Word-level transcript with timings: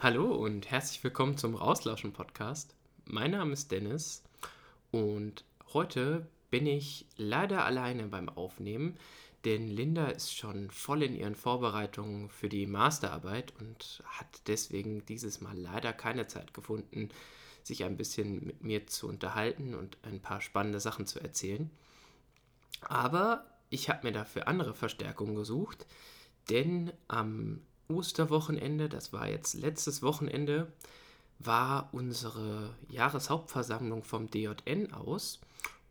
Hallo 0.00 0.32
und 0.32 0.70
herzlich 0.70 1.02
willkommen 1.02 1.36
zum 1.36 1.56
Rauslauschen 1.56 2.12
Podcast. 2.12 2.76
Mein 3.04 3.32
Name 3.32 3.52
ist 3.54 3.72
Dennis 3.72 4.22
und 4.92 5.44
heute 5.72 6.28
bin 6.50 6.66
ich 6.66 7.04
leider 7.16 7.64
alleine 7.64 8.06
beim 8.06 8.28
Aufnehmen, 8.28 8.96
denn 9.44 9.66
Linda 9.66 10.06
ist 10.06 10.36
schon 10.36 10.70
voll 10.70 11.02
in 11.02 11.16
ihren 11.16 11.34
Vorbereitungen 11.34 12.30
für 12.30 12.48
die 12.48 12.68
Masterarbeit 12.68 13.52
und 13.58 14.04
hat 14.06 14.28
deswegen 14.46 15.04
dieses 15.06 15.40
Mal 15.40 15.58
leider 15.58 15.92
keine 15.92 16.28
Zeit 16.28 16.54
gefunden, 16.54 17.08
sich 17.64 17.82
ein 17.82 17.96
bisschen 17.96 18.46
mit 18.46 18.62
mir 18.62 18.86
zu 18.86 19.08
unterhalten 19.08 19.74
und 19.74 19.98
ein 20.02 20.22
paar 20.22 20.40
spannende 20.40 20.78
Sachen 20.78 21.08
zu 21.08 21.18
erzählen. 21.18 21.72
Aber 22.82 23.46
ich 23.68 23.90
habe 23.90 24.06
mir 24.06 24.12
dafür 24.12 24.46
andere 24.46 24.74
Verstärkungen 24.74 25.34
gesucht, 25.34 25.86
denn 26.48 26.92
am 27.08 27.62
Osterwochenende, 27.88 28.88
das 28.88 29.12
war 29.12 29.28
jetzt 29.28 29.54
letztes 29.54 30.02
Wochenende, 30.02 30.70
war 31.38 31.88
unsere 31.92 32.74
Jahreshauptversammlung 32.88 34.02
vom 34.02 34.30
DJN 34.30 34.92
aus. 34.92 35.40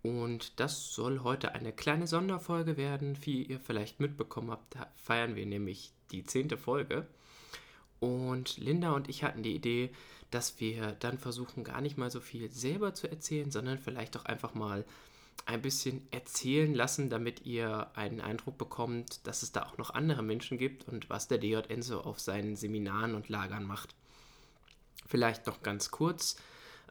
Und 0.03 0.59
das 0.59 0.93
soll 0.93 1.21
heute 1.23 1.53
eine 1.53 1.73
kleine 1.73 2.07
Sonderfolge 2.07 2.77
werden. 2.77 3.17
Wie 3.21 3.43
ihr 3.43 3.59
vielleicht 3.59 3.99
mitbekommen 3.99 4.51
habt, 4.51 4.77
feiern 4.95 5.35
wir 5.35 5.45
nämlich 5.45 5.91
die 6.11 6.23
zehnte 6.23 6.57
Folge. 6.57 7.07
Und 7.99 8.57
Linda 8.57 8.91
und 8.91 9.09
ich 9.09 9.23
hatten 9.23 9.43
die 9.43 9.55
Idee, 9.55 9.89
dass 10.29 10.59
wir 10.59 10.91
dann 10.93 11.17
versuchen, 11.17 11.63
gar 11.63 11.81
nicht 11.81 11.97
mal 11.97 12.11
so 12.11 12.19
viel 12.19 12.51
selber 12.51 12.93
zu 12.93 13.09
erzählen, 13.09 13.49
sondern 13.49 13.79
vielleicht 13.79 14.15
auch 14.17 14.25
einfach 14.25 14.53
mal 14.53 14.85
ein 15.45 15.61
bisschen 15.61 16.07
erzählen 16.11 16.73
lassen, 16.73 17.09
damit 17.09 17.45
ihr 17.45 17.95
einen 17.95 18.21
Eindruck 18.21 18.57
bekommt, 18.57 19.25
dass 19.25 19.43
es 19.43 19.51
da 19.51 19.63
auch 19.63 19.77
noch 19.77 19.91
andere 19.91 20.23
Menschen 20.23 20.57
gibt 20.57 20.87
und 20.87 21.09
was 21.09 21.27
der 21.27 21.37
DJN 21.37 21.81
so 21.81 22.01
auf 22.01 22.19
seinen 22.19 22.55
Seminaren 22.55 23.15
und 23.15 23.29
Lagern 23.29 23.63
macht. 23.63 23.95
Vielleicht 25.05 25.47
noch 25.47 25.63
ganz 25.63 25.91
kurz 25.91 26.35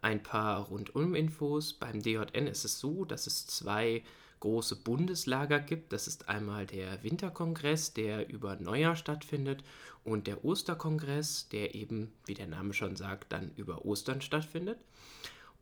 ein 0.00 0.22
paar 0.22 0.66
Rundum-Infos. 0.68 1.74
Beim 1.74 2.00
DJN 2.02 2.46
ist 2.46 2.64
es 2.64 2.78
so, 2.78 3.04
dass 3.04 3.26
es 3.26 3.46
zwei 3.46 4.02
große 4.40 4.76
Bundeslager 4.76 5.60
gibt. 5.60 5.92
Das 5.92 6.06
ist 6.06 6.28
einmal 6.28 6.66
der 6.66 7.02
Winterkongress, 7.02 7.94
der 7.94 8.28
über 8.28 8.56
Neujahr 8.56 8.96
stattfindet, 8.96 9.62
und 10.04 10.28
der 10.28 10.44
Osterkongress, 10.44 11.48
der 11.48 11.74
eben, 11.74 12.12
wie 12.26 12.34
der 12.34 12.46
Name 12.46 12.72
schon 12.74 12.94
sagt, 12.94 13.32
dann 13.32 13.50
über 13.56 13.84
Ostern 13.84 14.20
stattfindet. 14.20 14.78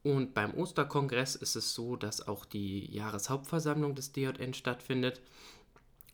Und 0.04 0.34
beim 0.34 0.52
Osterkongress 0.54 1.34
ist 1.34 1.56
es 1.56 1.74
so, 1.74 1.96
dass 1.96 2.28
auch 2.28 2.44
die 2.44 2.92
Jahreshauptversammlung 2.92 3.94
des 3.94 4.12
DJN 4.12 4.52
stattfindet 4.52 5.22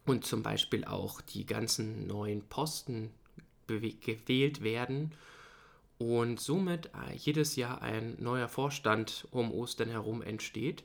und 0.06 0.24
zum 0.24 0.44
Beispiel 0.44 0.84
auch 0.84 1.20
die 1.20 1.44
ganzen 1.44 2.06
neuen 2.06 2.42
Posten 2.42 3.10
gewählt 3.66 4.62
werden 4.62 5.12
und 5.98 6.40
somit 6.40 6.86
äh, 6.86 7.14
jedes 7.16 7.56
Jahr 7.56 7.82
ein 7.82 8.16
neuer 8.20 8.48
Vorstand 8.48 9.26
um 9.32 9.52
Ostern 9.52 9.90
herum 9.90 10.22
entsteht. 10.22 10.84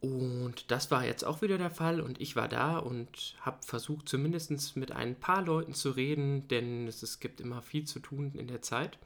Und 0.00 0.70
das 0.70 0.90
war 0.90 1.04
jetzt 1.04 1.24
auch 1.24 1.40
wieder 1.40 1.56
der 1.56 1.70
Fall 1.70 2.00
und 2.00 2.20
ich 2.20 2.34
war 2.34 2.48
da 2.48 2.78
und 2.78 3.36
habe 3.40 3.58
versucht 3.64 4.08
zumindest 4.08 4.76
mit 4.76 4.92
ein 4.92 5.14
paar 5.14 5.42
Leuten 5.42 5.74
zu 5.74 5.90
reden, 5.90 6.48
denn 6.48 6.88
es, 6.88 7.02
es 7.02 7.20
gibt 7.20 7.40
immer 7.40 7.62
viel 7.62 7.84
zu 7.84 8.00
tun 8.00 8.32
in 8.34 8.48
der 8.48 8.62
Zeit. 8.62 8.98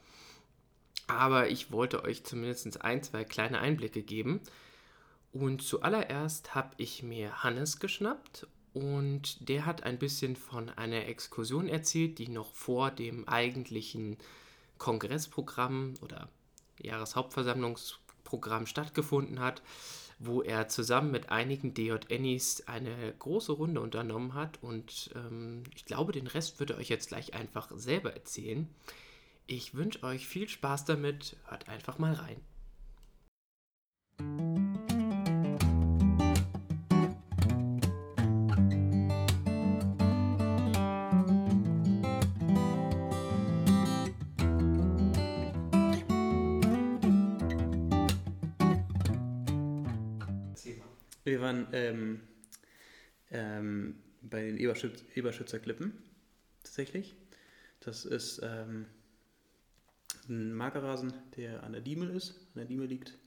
Aber 1.06 1.48
ich 1.48 1.70
wollte 1.70 2.02
euch 2.05 2.24
zumindest 2.24 2.83
ein, 2.83 3.02
zwei 3.02 3.24
kleine 3.24 3.60
Einblicke 3.60 4.02
geben. 4.02 4.41
Und 5.33 5.62
zuallererst 5.62 6.55
habe 6.55 6.74
ich 6.77 7.02
mir 7.02 7.42
Hannes 7.42 7.80
geschnappt 7.80 8.46
und 8.73 9.48
der 9.48 9.67
hat 9.67 9.84
ein 9.84 9.98
bisschen 9.98 10.36
von 10.36 10.68
einer 10.70 11.06
Exkursion 11.06 11.68
erzählt, 11.68 12.18
die 12.18 12.28
noch 12.28 12.55
vor 12.55 12.90
dem 12.90 13.27
eigentlichen 13.28 14.17
Kongressprogramm 14.78 15.95
oder 16.02 16.28
Jahreshauptversammlungsprogramm 16.78 18.67
stattgefunden 18.67 19.40
hat, 19.40 19.62
wo 20.18 20.42
er 20.42 20.68
zusammen 20.68 21.11
mit 21.11 21.30
einigen 21.30 21.74
DJNIs 21.74 22.64
eine 22.67 23.14
große 23.18 23.52
Runde 23.52 23.80
unternommen 23.80 24.34
hat. 24.34 24.62
Und 24.62 25.11
ähm, 25.14 25.62
ich 25.74 25.84
glaube, 25.84 26.12
den 26.12 26.27
Rest 26.27 26.58
wird 26.61 26.70
er 26.70 26.78
euch 26.78 26.89
jetzt 26.89 27.08
gleich 27.08 27.34
einfach 27.34 27.70
selber 27.74 28.12
erzählen. 28.12 28.68
Ich 29.46 29.74
wünsche 29.74 30.02
euch 30.05 30.27
viel 30.27 30.48
Spaß 30.48 30.86
damit. 30.86 31.36
Hört 31.48 31.68
einfach 31.68 31.98
mal 31.98 32.14
rein. 32.14 32.40
Wir 51.24 51.40
waren 51.40 51.66
ähm, 51.72 52.20
ähm, 53.30 54.02
bei 54.22 54.42
den 54.42 54.56
Eberschütz 54.56 55.04
Eberschützer 55.14 55.58
Klippen 55.58 55.92
tatsächlich. 56.62 57.14
Das 57.80 58.06
ist 58.06 58.40
ähm, 58.42 58.86
ein 60.29 60.52
Magerrasen, 60.55 61.12
der 61.36 61.62
an 61.62 61.73
der 61.73 61.80
Diemel 61.80 62.11
ist, 62.11 62.30
an 62.30 62.57
der 62.57 62.64
Diemel 62.64 62.89
liegt. 62.89 63.18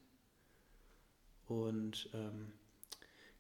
Und 1.48 2.10
ähm, 2.14 2.52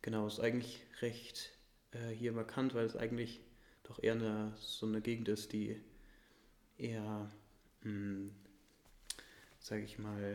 genau, 0.01 0.27
ist 0.27 0.39
eigentlich 0.39 0.81
recht 1.01 1.51
äh, 1.91 2.09
hier 2.09 2.31
markant, 2.31 2.73
weil 2.73 2.85
es 2.85 2.95
eigentlich 2.95 3.41
doch 3.83 4.01
eher 4.01 4.13
eine, 4.13 4.53
so 4.57 4.85
eine 4.85 5.01
Gegend 5.01 5.27
ist, 5.27 5.53
die 5.53 5.81
eher, 6.77 7.29
hm, 7.81 8.31
sage 9.59 9.83
ich 9.83 9.99
mal, 9.99 10.33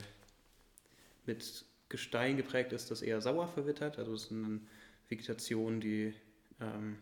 mit 1.26 1.64
Gestein 1.88 2.36
geprägt 2.36 2.72
ist, 2.72 2.90
das 2.90 3.02
eher 3.02 3.20
sauer 3.20 3.48
verwittert. 3.48 3.98
Also 3.98 4.14
es 4.14 4.24
ist 4.24 4.32
eine 4.32 4.60
Vegetation, 5.08 5.80
die 5.80 6.14
ähm, 6.60 6.98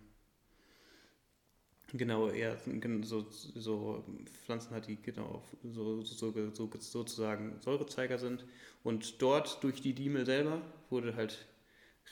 Genau, 1.93 2.29
eher 2.31 2.57
so, 3.03 3.27
so 3.31 4.05
Pflanzen 4.45 4.75
hat, 4.77 4.87
die 4.87 4.97
genau 5.03 5.43
so, 5.65 6.03
so, 6.03 6.31
so, 6.31 6.71
sozusagen 6.79 7.59
Säurezeiger 7.61 8.19
sind. 8.19 8.45
Und 8.85 9.21
dort 9.21 9.63
durch 9.65 9.81
die 9.81 9.93
Diemel 9.95 10.25
selber 10.25 10.63
wurde 10.89 11.17
halt 11.17 11.47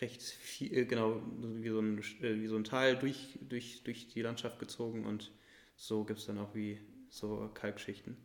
recht 0.01 0.23
viel, 0.23 0.77
äh, 0.77 0.85
genau, 0.85 1.23
wie 1.41 1.69
so 1.69 1.79
ein, 1.81 1.99
äh, 2.23 2.41
wie 2.41 2.47
so 2.49 2.57
ein 2.57 2.65
Tal 2.65 2.97
durch, 2.99 3.39
durch, 3.49 3.83
durch 3.85 4.09
die 4.09 4.23
Landschaft 4.23 4.59
gezogen 4.59 5.05
und 5.07 5.31
so 5.77 6.05
gibt 6.05 6.19
es 6.21 6.27
dann 6.27 6.39
auch 6.39 6.55
wie 6.55 6.81
so 7.09 7.49
Kalkschichten. 7.55 8.17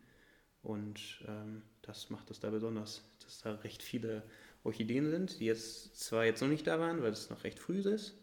Und 0.63 1.23
ähm, 1.27 1.63
das 1.83 2.09
macht 2.09 2.31
es 2.31 2.39
da 2.39 2.49
besonders, 2.49 3.03
dass 3.23 3.41
da 3.41 3.55
recht 3.55 3.83
viele 3.83 4.23
Orchideen 4.63 5.11
sind, 5.11 5.39
die 5.39 5.45
jetzt 5.45 5.99
zwar 5.99 6.25
jetzt 6.25 6.41
noch 6.41 6.49
nicht 6.49 6.67
da 6.67 6.79
waren, 6.79 7.03
weil 7.03 7.11
es 7.13 7.29
noch 7.29 7.43
recht 7.43 7.59
früh 7.59 7.79
ist, 7.81 8.15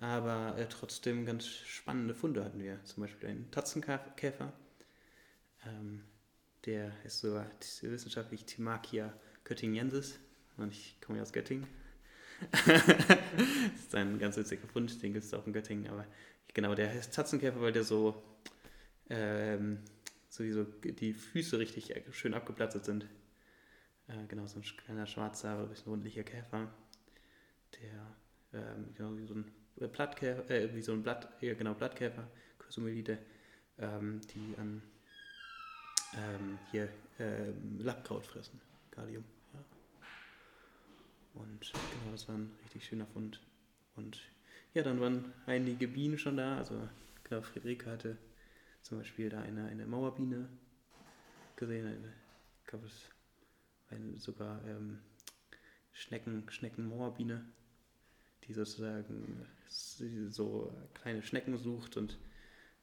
aber 0.00 0.56
äh, 0.58 0.66
trotzdem 0.68 1.24
ganz 1.24 1.46
spannende 1.46 2.14
Funde 2.14 2.44
hatten 2.44 2.62
wir. 2.62 2.82
Zum 2.84 3.02
Beispiel 3.02 3.28
einen 3.28 3.50
Tatzenkäfer, 3.50 4.52
ähm, 5.66 6.04
der 6.64 6.92
ist 7.04 7.20
sogar 7.20 7.46
wissenschaftlich 7.82 8.44
Timachia 8.44 9.12
göttingensis 9.44 10.18
und 10.56 10.72
ich 10.72 10.98
komme 11.00 11.18
ja 11.18 11.22
aus 11.22 11.32
Göttingen. 11.32 11.66
das 12.50 12.78
ist 13.78 13.94
ein 13.94 14.18
ganz 14.18 14.36
witziger 14.36 14.66
Fund, 14.66 15.02
den 15.02 15.12
gibt 15.12 15.24
es 15.24 15.34
auch 15.34 15.46
in 15.46 15.52
Göttingen, 15.52 15.88
aber 15.88 16.06
genau, 16.52 16.74
der 16.74 16.90
heißt 16.90 17.14
Tatzenkäfer, 17.14 17.60
weil 17.60 17.72
der 17.72 17.84
so, 17.84 18.22
ähm, 19.10 19.80
so, 20.28 20.42
die, 20.42 20.52
so 20.52 20.64
Füße 20.64 21.58
richtig 21.58 21.94
schön 22.10 22.34
abgeplatzt 22.34 22.84
sind. 22.84 23.06
Äh, 24.08 24.26
genau, 24.28 24.46
so 24.46 24.58
ein 24.58 24.62
kleiner 24.62 25.06
schwarzer, 25.06 25.58
ein 25.58 25.68
bisschen 25.68 25.90
rundlicher 25.90 26.24
Käfer, 26.24 26.72
der 27.80 28.16
ähm, 28.52 28.94
genau 28.94 29.16
wie 29.16 29.26
so 29.26 29.34
ein 29.34 29.50
Blattkäfer, 29.76 30.48
äh, 30.50 30.74
wie 30.74 30.82
so 30.82 30.92
ein 30.92 31.02
Blatt, 31.02 31.28
ja, 31.40 31.54
genau, 31.54 31.74
Blattkäfer, 31.74 32.28
Chrysomelide, 32.58 33.18
ähm, 33.78 34.20
die 34.34 34.56
an 34.56 34.82
ähm, 36.16 36.58
hier 36.70 36.88
ähm, 37.18 37.78
Lappkraut 37.80 38.24
fressen, 38.24 38.60
Kalium. 38.90 39.24
Ja. 39.52 39.64
Und 41.34 41.74
genau, 41.90 42.10
das 42.12 42.28
war 42.28 42.36
ein 42.36 42.52
richtig 42.62 42.84
schöner 42.84 43.06
Fund. 43.06 43.40
Und 43.96 44.20
ja, 44.74 44.82
dann 44.82 45.00
waren 45.00 45.32
einige 45.46 45.88
Bienen 45.88 46.18
schon 46.18 46.36
da. 46.36 46.58
Also 46.58 46.88
genau, 47.24 47.42
Friederike 47.42 47.90
hatte 47.90 48.16
zum 48.82 48.98
Beispiel 48.98 49.28
da 49.28 49.40
eine, 49.42 49.66
eine 49.66 49.86
Mauerbiene 49.86 50.48
gesehen. 51.56 51.86
Eine, 51.86 52.12
glaube, 52.66 52.86
es 52.86 53.10
war 53.90 53.98
sogar 54.20 54.64
ähm, 54.66 55.00
Schnecken, 55.92 56.48
Schneckenmauerbiene 56.48 57.44
die 58.46 58.52
sozusagen 58.52 59.46
so 60.30 60.72
kleine 60.94 61.22
Schnecken 61.22 61.56
sucht 61.58 61.96
und 61.96 62.18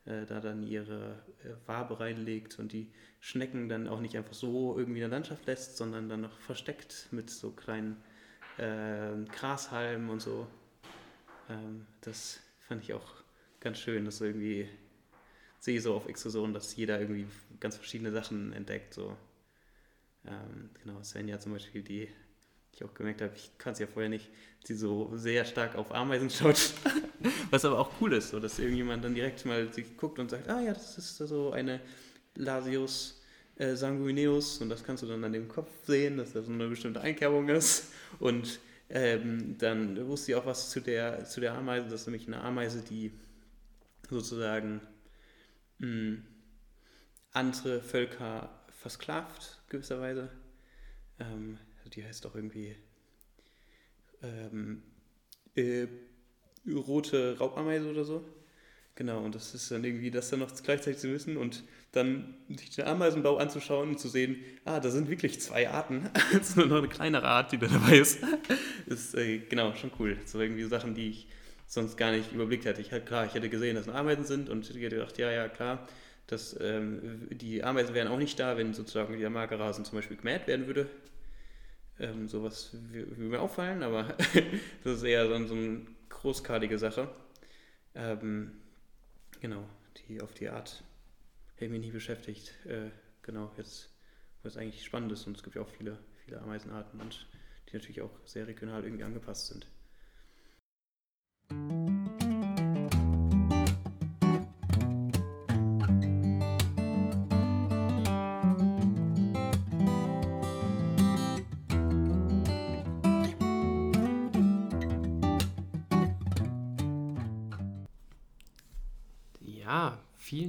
äh, 0.05 0.25
da 0.25 0.39
dann 0.39 0.63
ihre 0.63 1.23
äh, 1.43 1.67
Wabe 1.67 1.99
reinlegt 1.99 2.59
und 2.59 2.71
die 2.71 2.91
Schnecken 3.19 3.69
dann 3.69 3.87
auch 3.87 3.99
nicht 3.99 4.17
einfach 4.17 4.33
so 4.33 4.77
irgendwie 4.77 4.99
in 4.99 5.09
der 5.09 5.17
Landschaft 5.17 5.45
lässt, 5.45 5.77
sondern 5.77 6.09
dann 6.09 6.21
noch 6.21 6.39
versteckt 6.39 7.07
mit 7.11 7.29
so 7.29 7.51
kleinen 7.51 7.97
äh, 8.57 9.13
Grashalmen 9.31 10.09
und 10.09 10.21
so. 10.21 10.47
Ähm, 11.49 11.85
das 12.01 12.39
fand 12.59 12.83
ich 12.83 12.93
auch 12.93 13.23
ganz 13.59 13.79
schön, 13.79 14.05
das 14.05 14.21
irgendwie 14.21 14.67
sehe 15.59 15.79
so 15.79 15.95
auf 15.95 16.07
Exkursionen, 16.07 16.53
dass 16.53 16.75
jeder 16.75 16.99
irgendwie 16.99 17.27
ganz 17.59 17.77
verschiedene 17.77 18.11
Sachen 18.11 18.53
entdeckt. 18.53 18.93
So. 18.93 19.15
Ähm, 20.25 20.71
genau, 20.83 21.01
Svenja 21.03 21.39
zum 21.39 21.53
Beispiel, 21.53 21.83
die 21.83 22.09
ich 22.73 22.83
auch 22.83 22.93
gemerkt 22.93 23.21
habe, 23.21 23.33
ich 23.35 23.51
kann 23.57 23.73
es 23.73 23.79
ja 23.79 23.87
vorher 23.87 24.09
nicht, 24.09 24.29
sie 24.63 24.75
so 24.75 25.11
sehr 25.15 25.45
stark 25.45 25.75
auf 25.75 25.93
Ameisen 25.93 26.29
schaut, 26.29 26.73
was 27.49 27.65
aber 27.65 27.79
auch 27.79 27.91
cool 27.99 28.13
ist, 28.13 28.29
so 28.29 28.39
dass 28.39 28.59
irgendjemand 28.59 29.03
dann 29.03 29.15
direkt 29.15 29.45
mal 29.45 29.71
sich 29.73 29.97
guckt 29.97 30.19
und 30.19 30.29
sagt, 30.29 30.49
ah 30.49 30.61
ja, 30.61 30.73
das 30.73 30.97
ist 30.97 31.17
so 31.17 31.51
eine 31.51 31.81
Lasius 32.35 33.21
äh, 33.55 33.75
sanguineus 33.75 34.59
und 34.59 34.69
das 34.69 34.83
kannst 34.83 35.03
du 35.03 35.07
dann 35.07 35.23
an 35.23 35.33
dem 35.33 35.47
Kopf 35.47 35.71
sehen, 35.85 36.17
dass 36.17 36.33
da 36.33 36.41
so 36.41 36.51
eine 36.51 36.67
bestimmte 36.67 37.01
Einkerbung 37.01 37.49
ist 37.49 37.91
und 38.19 38.59
ähm, 38.89 39.57
dann 39.57 40.07
wusste 40.07 40.27
sie 40.27 40.35
auch 40.35 40.45
was 40.45 40.69
zu 40.69 40.81
der, 40.81 41.23
zu 41.25 41.41
der 41.41 41.53
Ameise, 41.53 41.89
das 41.89 42.01
ist 42.01 42.07
nämlich 42.07 42.27
eine 42.27 42.41
Ameise, 42.41 42.81
die 42.81 43.11
sozusagen 44.09 44.81
mh, 45.79 45.87
hm, 45.87 46.23
andere 47.31 47.81
Völker 47.81 48.49
versklavt, 48.81 49.61
gewisserweise. 49.69 50.29
Ähm, 51.19 51.57
die 51.89 52.03
heißt 52.03 52.25
auch 52.25 52.35
irgendwie 52.35 52.75
ähm, 54.21 54.83
äh, 55.55 55.87
rote 56.69 57.37
Raubameise 57.39 57.89
oder 57.89 58.05
so. 58.05 58.23
Genau, 58.95 59.23
und 59.23 59.35
das 59.35 59.55
ist 59.55 59.71
dann 59.71 59.83
irgendwie, 59.83 60.11
das 60.11 60.29
dann 60.29 60.39
noch 60.39 60.51
gleichzeitig 60.61 60.99
zu 60.99 61.11
wissen 61.11 61.37
und 61.37 61.63
dann 61.93 62.35
sich 62.49 62.71
den 62.71 62.85
Ameisenbau 62.85 63.37
anzuschauen 63.37 63.89
und 63.89 63.99
zu 63.99 64.09
sehen, 64.09 64.43
ah, 64.65 64.79
da 64.79 64.89
sind 64.89 65.09
wirklich 65.09 65.39
zwei 65.39 65.69
Arten. 65.69 66.09
Es 66.33 66.49
ist 66.49 66.57
nur 66.57 66.65
noch 66.65 66.77
eine 66.77 66.89
kleinere 66.89 67.27
Art, 67.27 67.51
die 67.51 67.57
da 67.57 67.67
dabei 67.67 67.99
ist. 67.99 68.19
ist 68.87 69.15
äh, 69.15 69.39
genau 69.39 69.73
schon 69.75 69.91
cool. 69.99 70.17
So 70.25 70.39
irgendwie 70.39 70.63
Sachen, 70.65 70.93
die 70.93 71.09
ich 71.09 71.27
sonst 71.67 71.95
gar 71.95 72.11
nicht 72.11 72.33
überblickt 72.33 72.65
hätte. 72.65 72.81
Ich 72.81 72.89
klar, 73.05 73.25
ich 73.25 73.33
hätte 73.33 73.49
gesehen, 73.49 73.75
dass 73.75 73.87
es 73.87 73.93
Ameisen 73.93 74.25
sind 74.25 74.49
und 74.49 74.63
ich 74.63 74.69
hätte 74.69 74.79
gedacht, 74.81 75.17
ja, 75.17 75.31
ja, 75.31 75.47
klar, 75.47 75.87
dass 76.27 76.57
ähm, 76.61 77.27
die 77.31 77.63
Ameisen 77.63 77.95
wären 77.95 78.09
auch 78.09 78.17
nicht 78.17 78.39
da, 78.39 78.57
wenn 78.57 78.73
sozusagen 78.73 79.17
der 79.17 79.29
Magerrasen 79.29 79.85
zum 79.85 79.97
Beispiel 79.97 80.17
gemäht 80.17 80.47
werden 80.47 80.67
würde. 80.67 80.89
Ähm, 82.01 82.27
sowas 82.27 82.71
würde 82.89 83.21
mir 83.21 83.39
auffallen, 83.39 83.83
aber 83.83 84.03
das 84.83 84.97
ist 84.97 85.03
eher 85.03 85.27
so, 85.27 85.45
so 85.45 85.53
eine 85.53 85.85
großkartige 86.09 86.79
Sache. 86.79 87.07
Ähm, 87.93 88.53
genau, 89.39 89.63
die 89.97 90.19
auf 90.19 90.33
die 90.33 90.49
Art 90.49 90.83
hätte 91.57 91.71
mich 91.71 91.81
nie 91.81 91.91
beschäftigt. 91.91 92.53
Äh, 92.65 92.89
genau, 93.21 93.51
jetzt, 93.55 93.93
was 94.41 94.57
eigentlich 94.57 94.83
spannend 94.83 95.11
ist 95.11 95.27
und 95.27 95.37
es 95.37 95.43
gibt 95.43 95.55
ja 95.55 95.61
auch 95.61 95.69
viele, 95.69 95.99
viele 96.25 96.41
Ameisenarten 96.41 96.99
und 96.99 97.27
die 97.69 97.75
natürlich 97.75 98.01
auch 98.01 98.25
sehr 98.25 98.47
regional 98.47 98.83
irgendwie 98.83 99.03
angepasst 99.03 99.49
sind. 99.49 99.67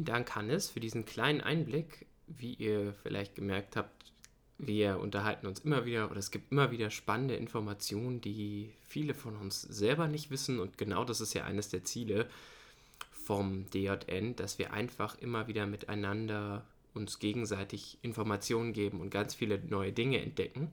Vielen 0.03 0.15
Dank, 0.17 0.35
Hannes, 0.35 0.69
für 0.69 0.81
diesen 0.81 1.05
kleinen 1.05 1.41
Einblick. 1.41 2.07
Wie 2.27 2.55
ihr 2.55 2.93
vielleicht 3.05 3.37
gemerkt 3.37 3.77
habt, 3.77 4.13
wir 4.59 4.99
unterhalten 4.99 5.47
uns 5.47 5.61
immer 5.61 5.85
wieder 5.85 6.11
oder 6.11 6.19
es 6.19 6.33
gibt 6.33 6.51
immer 6.51 6.73
wieder 6.73 6.91
spannende 6.91 7.37
Informationen, 7.37 8.21
die 8.21 8.73
viele 8.83 9.15
von 9.15 9.37
uns 9.37 9.63
selber 9.63 10.09
nicht 10.09 10.33
wissen. 10.33 10.59
Und 10.59 10.77
genau 10.77 11.05
das 11.05 11.21
ist 11.21 11.35
ja 11.35 11.45
eines 11.45 11.69
der 11.69 11.85
Ziele 11.85 12.29
vom 13.13 13.71
DJN, 13.71 14.35
dass 14.35 14.59
wir 14.59 14.73
einfach 14.73 15.17
immer 15.19 15.47
wieder 15.47 15.69
miteinander 15.69 16.65
uns 16.95 17.21
gegenseitig 17.21 17.97
Informationen 18.03 18.73
geben 18.73 19.01
und 19.01 19.11
ganz 19.11 19.37
viele 19.37 19.61
neue 19.69 19.93
Dinge 19.93 20.21
entdecken. 20.21 20.73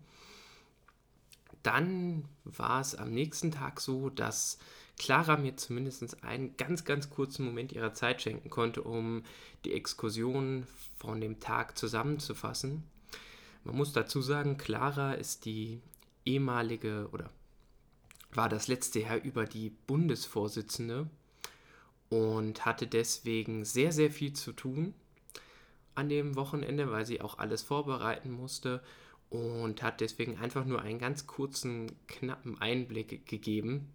Dann 1.61 2.25
war 2.45 2.81
es 2.81 2.95
am 2.95 3.11
nächsten 3.11 3.51
Tag 3.51 3.79
so, 3.79 4.09
dass 4.09 4.57
Clara 4.99 5.37
mir 5.37 5.55
zumindest 5.55 6.23
einen 6.23 6.57
ganz, 6.57 6.83
ganz 6.83 7.09
kurzen 7.09 7.45
Moment 7.45 7.71
ihrer 7.71 7.93
Zeit 7.93 8.21
schenken 8.21 8.49
konnte, 8.49 8.83
um 8.83 9.23
die 9.63 9.73
Exkursion 9.73 10.67
von 10.97 11.21
dem 11.21 11.39
Tag 11.39 11.77
zusammenzufassen. 11.77 12.83
Man 13.63 13.77
muss 13.77 13.93
dazu 13.93 14.21
sagen, 14.21 14.57
Clara 14.57 15.13
ist 15.13 15.45
die 15.45 15.81
ehemalige 16.25 17.07
oder 17.13 17.29
war 18.33 18.49
das 18.49 18.67
letzte 18.67 18.99
Jahr 18.99 19.17
über 19.17 19.45
die 19.45 19.69
Bundesvorsitzende 19.87 21.09
und 22.09 22.65
hatte 22.65 22.85
deswegen 22.85 23.63
sehr, 23.63 23.93
sehr 23.93 24.11
viel 24.11 24.33
zu 24.33 24.51
tun 24.51 24.93
an 25.95 26.09
dem 26.09 26.35
Wochenende, 26.35 26.91
weil 26.91 27.05
sie 27.05 27.21
auch 27.21 27.39
alles 27.39 27.63
vorbereiten 27.63 28.31
musste 28.31 28.83
und 29.29 29.81
hat 29.81 30.01
deswegen 30.01 30.37
einfach 30.37 30.65
nur 30.65 30.81
einen 30.81 30.99
ganz 30.99 31.25
kurzen, 31.25 31.89
knappen 32.07 32.59
Einblick 32.59 33.25
gegeben 33.25 33.93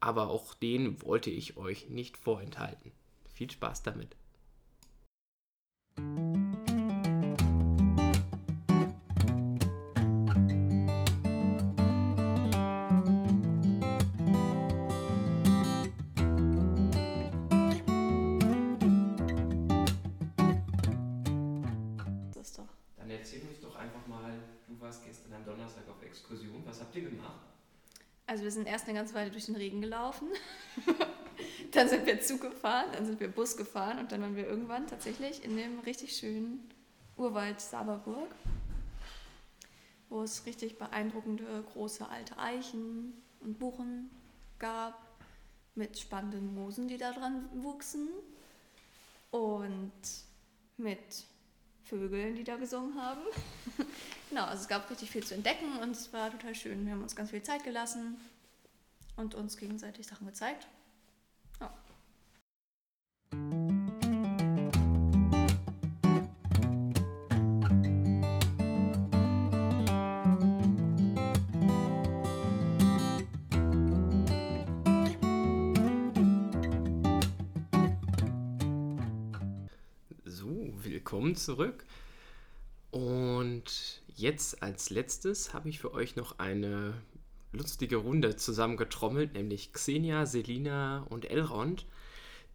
aber 0.00 0.28
auch 0.28 0.54
den 0.54 1.02
wollte 1.02 1.30
ich 1.30 1.56
euch 1.56 1.88
nicht 1.88 2.16
vorenthalten. 2.16 2.92
Viel 3.28 3.50
Spaß 3.50 3.82
damit. 3.82 4.16
Dann 22.96 23.16
erzähl 23.16 23.40
uns 23.40 23.58
doch 23.60 23.74
einfach 23.76 24.06
mal, 24.06 24.38
du 24.66 24.78
warst 24.80 25.02
gestern 25.02 25.32
am 25.32 25.44
Donnerstag 25.44 25.88
auf 25.88 26.02
Exkursion. 26.02 26.62
Was 26.66 26.80
habt 26.80 26.94
ihr 26.94 27.08
gemacht? 27.08 27.57
Also 28.28 28.44
wir 28.44 28.50
sind 28.50 28.68
erst 28.68 28.86
eine 28.86 28.98
ganze 28.98 29.14
Weile 29.14 29.30
durch 29.30 29.46
den 29.46 29.56
Regen 29.56 29.80
gelaufen. 29.80 30.28
dann 31.72 31.88
sind 31.88 32.04
wir 32.04 32.20
Zug 32.20 32.42
gefahren, 32.42 32.84
dann 32.92 33.06
sind 33.06 33.20
wir 33.20 33.28
Bus 33.28 33.56
gefahren 33.56 33.98
und 33.98 34.12
dann 34.12 34.20
waren 34.20 34.36
wir 34.36 34.46
irgendwann 34.46 34.86
tatsächlich 34.86 35.42
in 35.44 35.56
dem 35.56 35.78
richtig 35.80 36.14
schönen 36.14 36.70
Urwald 37.16 37.58
Saberburg, 37.58 38.28
wo 40.10 40.22
es 40.22 40.44
richtig 40.44 40.76
beeindruckende 40.76 41.64
große 41.72 42.06
alte 42.06 42.38
Eichen 42.38 43.14
und 43.40 43.58
Buchen 43.58 44.10
gab 44.58 45.00
mit 45.74 45.98
spannenden 45.98 46.54
Moosen, 46.54 46.86
die 46.86 46.98
da 46.98 47.12
dran 47.12 47.48
wuchsen 47.54 48.10
und 49.30 50.02
mit 50.76 51.24
Vögeln, 51.84 52.34
die 52.34 52.44
da 52.44 52.56
gesungen 52.56 53.00
haben. 53.00 53.22
genau, 54.28 54.44
also 54.44 54.62
es 54.62 54.68
gab 54.68 54.90
richtig 54.90 55.10
viel 55.10 55.24
zu 55.24 55.34
entdecken 55.34 55.78
und 55.82 55.90
es 55.90 56.12
war 56.12 56.30
total 56.30 56.54
schön. 56.54 56.84
Wir 56.84 56.92
haben 56.92 57.02
uns 57.02 57.16
ganz 57.16 57.30
viel 57.30 57.42
Zeit 57.42 57.64
gelassen 57.64 58.16
und 59.16 59.34
uns 59.34 59.56
gegenseitig 59.56 60.06
Sachen 60.06 60.26
gezeigt. 60.26 60.66
Ja. 61.60 61.72
willkommen 80.84 81.34
zurück. 81.36 81.84
Und 82.90 83.27
jetzt 84.14 84.62
als 84.62 84.90
letztes 84.90 85.54
habe 85.54 85.68
ich 85.68 85.78
für 85.78 85.92
euch 85.92 86.16
noch 86.16 86.38
eine 86.38 86.94
lustige 87.52 87.96
Runde 87.96 88.36
zusammengetrommelt, 88.36 89.34
nämlich 89.34 89.72
Xenia, 89.72 90.26
Selina 90.26 91.06
und 91.08 91.30
Elrond, 91.30 91.86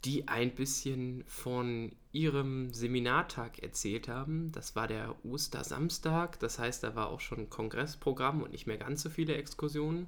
die 0.06 0.28
ein 0.28 0.54
bisschen 0.54 1.24
von 1.28 1.94
ihrem 2.12 2.74
Seminartag 2.74 3.60
erzählt 3.60 4.08
haben. 4.08 4.52
Das 4.52 4.76
war 4.76 4.88
der 4.88 5.16
Ostersamstag, 5.26 6.40
das 6.40 6.60
heißt, 6.60 6.84
da 6.84 6.96
war 6.96 7.10
auch 7.10 7.22
schon 7.22 7.40
ein 7.40 7.50
Kongressprogramm 7.50 8.44
und 8.44 8.52
nicht 8.52 8.68
mehr 8.68 8.78
ganz 8.78 9.02
so 9.02 9.10
viele 9.10 9.36
Exkursionen. 9.36 10.08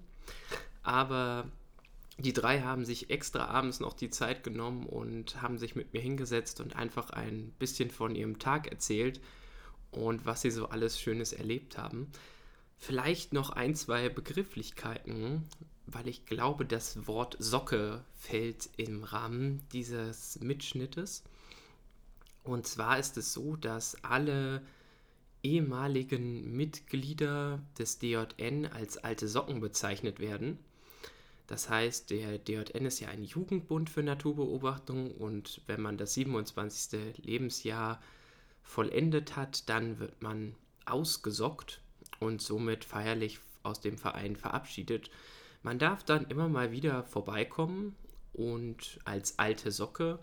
Aber 0.84 1.50
die 2.18 2.34
drei 2.34 2.62
haben 2.62 2.86
sich 2.86 3.10
extra 3.10 3.46
abends 3.46 3.80
noch 3.80 3.94
die 3.94 4.10
Zeit 4.10 4.44
genommen 4.44 4.86
und 4.86 5.42
haben 5.42 5.58
sich 5.58 5.76
mit 5.76 5.94
mir 5.94 6.02
hingesetzt 6.02 6.62
und 6.62 6.76
einfach 6.76 7.10
ein 7.10 7.54
bisschen 7.60 7.90
von 7.90 8.16
ihrem 8.16 8.40
Tag 8.40 8.68
erzählt 8.68 9.20
und 9.96 10.26
was 10.26 10.42
sie 10.42 10.52
so 10.52 10.70
alles 10.70 11.00
Schönes 11.00 11.34
erlebt 11.34 11.78
haben. 11.78 12.12
Vielleicht 12.78 13.34
noch 13.34 13.52
ein, 13.52 13.76
zwei 13.76 14.10
Begrifflichkeiten, 14.10 15.48
weil 15.88 16.08
ich 16.08 16.26
glaube, 16.26 16.66
das 16.66 17.08
Wort 17.08 17.38
Socke 17.40 18.04
fällt 18.14 18.70
im 18.78 19.04
Rahmen 19.04 19.62
dieses 19.72 20.40
Mitschnittes. 20.40 21.24
Und 22.44 22.68
zwar 22.68 23.00
ist 23.00 23.18
es 23.18 23.34
so, 23.34 23.56
dass 23.56 24.04
alle 24.04 24.62
ehemaligen 25.42 26.56
Mitglieder 26.56 27.62
des 27.78 28.00
DJN 28.00 28.66
als 28.66 28.98
alte 28.98 29.28
Socken 29.28 29.62
bezeichnet 29.62 30.20
werden. 30.20 30.60
Das 31.48 31.70
heißt, 31.70 32.10
der 32.10 32.40
DJN 32.40 32.86
ist 32.86 33.00
ja 33.00 33.10
ein 33.10 33.24
Jugendbund 33.24 33.90
für 33.90 34.02
Naturbeobachtung 34.02 35.12
und 35.12 35.62
wenn 35.68 35.82
man 35.82 35.98
das 35.98 36.16
27. 36.16 37.24
Lebensjahr 37.24 38.02
vollendet 38.66 39.38
hat, 39.38 39.70
dann 39.70 40.00
wird 40.00 40.22
man 40.22 40.56
ausgesockt 40.86 41.80
und 42.20 42.42
somit 42.42 42.84
feierlich 42.84 43.40
aus 43.64 43.80
dem 43.80 43.98
Verein 43.98 44.36
verabschiedet. 44.36 45.10
Man 45.64 45.80
darf 45.80 46.04
dann 46.04 46.26
immer 46.26 46.50
mal 46.50 46.72
wieder 46.72 47.04
vorbeikommen 47.04 47.96
und 48.34 49.00
als 49.06 49.40
alte 49.40 49.72
Socke 49.72 50.20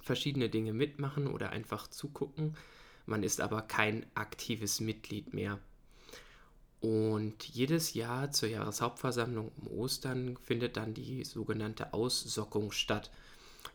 verschiedene 0.00 0.48
Dinge 0.48 0.72
mitmachen 0.72 1.26
oder 1.26 1.50
einfach 1.50 1.88
zugucken. 1.88 2.56
Man 3.06 3.22
ist 3.22 3.40
aber 3.40 3.62
kein 3.62 4.06
aktives 4.14 4.80
Mitglied 4.80 5.34
mehr. 5.34 5.58
Und 6.80 7.44
jedes 7.44 7.94
Jahr 7.94 8.30
zur 8.30 8.48
Jahreshauptversammlung 8.48 9.50
um 9.56 9.66
Ostern 9.78 10.36
findet 10.36 10.76
dann 10.76 10.94
die 10.94 11.24
sogenannte 11.24 11.92
Aussockung 11.92 12.70
statt. 12.70 13.10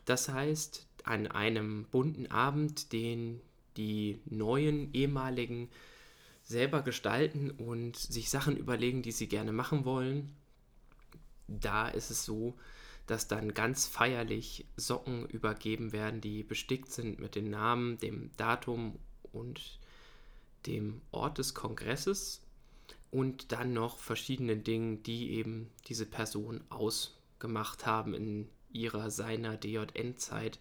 Das 0.04 0.28
heißt, 0.28 0.86
an 1.04 1.26
einem 1.26 1.84
bunten 1.90 2.30
Abend, 2.30 2.92
den 2.92 3.40
die 3.76 4.20
neuen 4.26 4.92
ehemaligen 4.94 5.68
selber 6.42 6.82
gestalten 6.82 7.50
und 7.50 7.96
sich 7.96 8.30
Sachen 8.30 8.56
überlegen, 8.56 9.02
die 9.02 9.12
sie 9.12 9.28
gerne 9.28 9.52
machen 9.52 9.84
wollen, 9.84 10.34
da 11.46 11.88
ist 11.88 12.10
es 12.10 12.24
so, 12.24 12.54
dass 13.06 13.28
dann 13.28 13.54
ganz 13.54 13.86
feierlich 13.86 14.66
Socken 14.76 15.26
übergeben 15.26 15.92
werden, 15.92 16.20
die 16.20 16.42
bestickt 16.42 16.92
sind 16.92 17.18
mit 17.18 17.34
dem 17.34 17.50
Namen, 17.50 17.98
dem 17.98 18.30
Datum 18.36 18.98
und 19.32 19.78
dem 20.66 21.00
Ort 21.10 21.38
des 21.38 21.54
Kongresses 21.54 22.42
und 23.10 23.52
dann 23.52 23.72
noch 23.72 23.98
verschiedenen 23.98 24.64
Dingen, 24.64 25.02
die 25.02 25.32
eben 25.32 25.70
diese 25.88 26.06
Person 26.06 26.62
ausgemacht 26.70 27.86
haben 27.86 28.14
in 28.14 28.48
ihrer, 28.72 29.10
seiner 29.10 29.56
DJN-Zeit. 29.56 30.58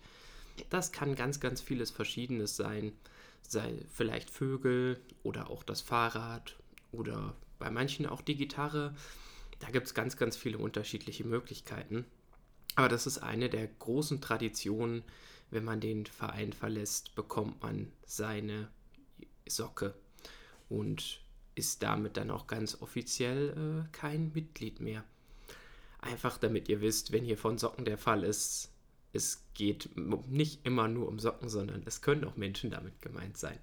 Das 0.69 0.91
kann 0.91 1.15
ganz, 1.15 1.39
ganz 1.39 1.61
vieles 1.61 1.91
Verschiedenes 1.91 2.55
sein. 2.55 2.93
Sei 3.41 3.73
vielleicht 3.89 4.29
Vögel 4.29 4.99
oder 5.23 5.49
auch 5.49 5.63
das 5.63 5.81
Fahrrad 5.81 6.55
oder 6.91 7.35
bei 7.59 7.69
manchen 7.69 8.05
auch 8.05 8.21
die 8.21 8.35
Gitarre. 8.35 8.95
Da 9.59 9.69
gibt 9.69 9.87
es 9.87 9.93
ganz, 9.93 10.17
ganz 10.17 10.37
viele 10.37 10.57
unterschiedliche 10.57 11.23
Möglichkeiten. 11.23 12.05
Aber 12.75 12.89
das 12.89 13.05
ist 13.07 13.19
eine 13.19 13.49
der 13.49 13.67
großen 13.67 14.21
Traditionen. 14.21 15.03
Wenn 15.49 15.65
man 15.65 15.81
den 15.81 16.05
Verein 16.05 16.53
verlässt, 16.53 17.13
bekommt 17.15 17.61
man 17.61 17.91
seine 18.05 18.69
Socke 19.47 19.93
und 20.69 21.19
ist 21.55 21.83
damit 21.83 22.15
dann 22.15 22.31
auch 22.31 22.47
ganz 22.47 22.81
offiziell 22.81 23.85
äh, 23.85 23.91
kein 23.91 24.31
Mitglied 24.33 24.79
mehr. 24.79 25.03
Einfach 25.99 26.37
damit 26.37 26.69
ihr 26.69 26.81
wisst, 26.81 27.11
wenn 27.11 27.25
hier 27.25 27.37
von 27.37 27.57
Socken 27.57 27.83
der 27.85 27.97
Fall 27.97 28.23
ist, 28.23 28.71
es 29.13 29.45
geht 29.53 29.89
nicht 30.27 30.65
immer 30.65 30.87
nur 30.87 31.07
um 31.07 31.19
Socken, 31.19 31.49
sondern 31.49 31.83
es 31.85 32.01
können 32.01 32.23
auch 32.25 32.37
Menschen 32.37 32.71
damit 32.71 33.01
gemeint 33.01 33.37
sein. 33.37 33.59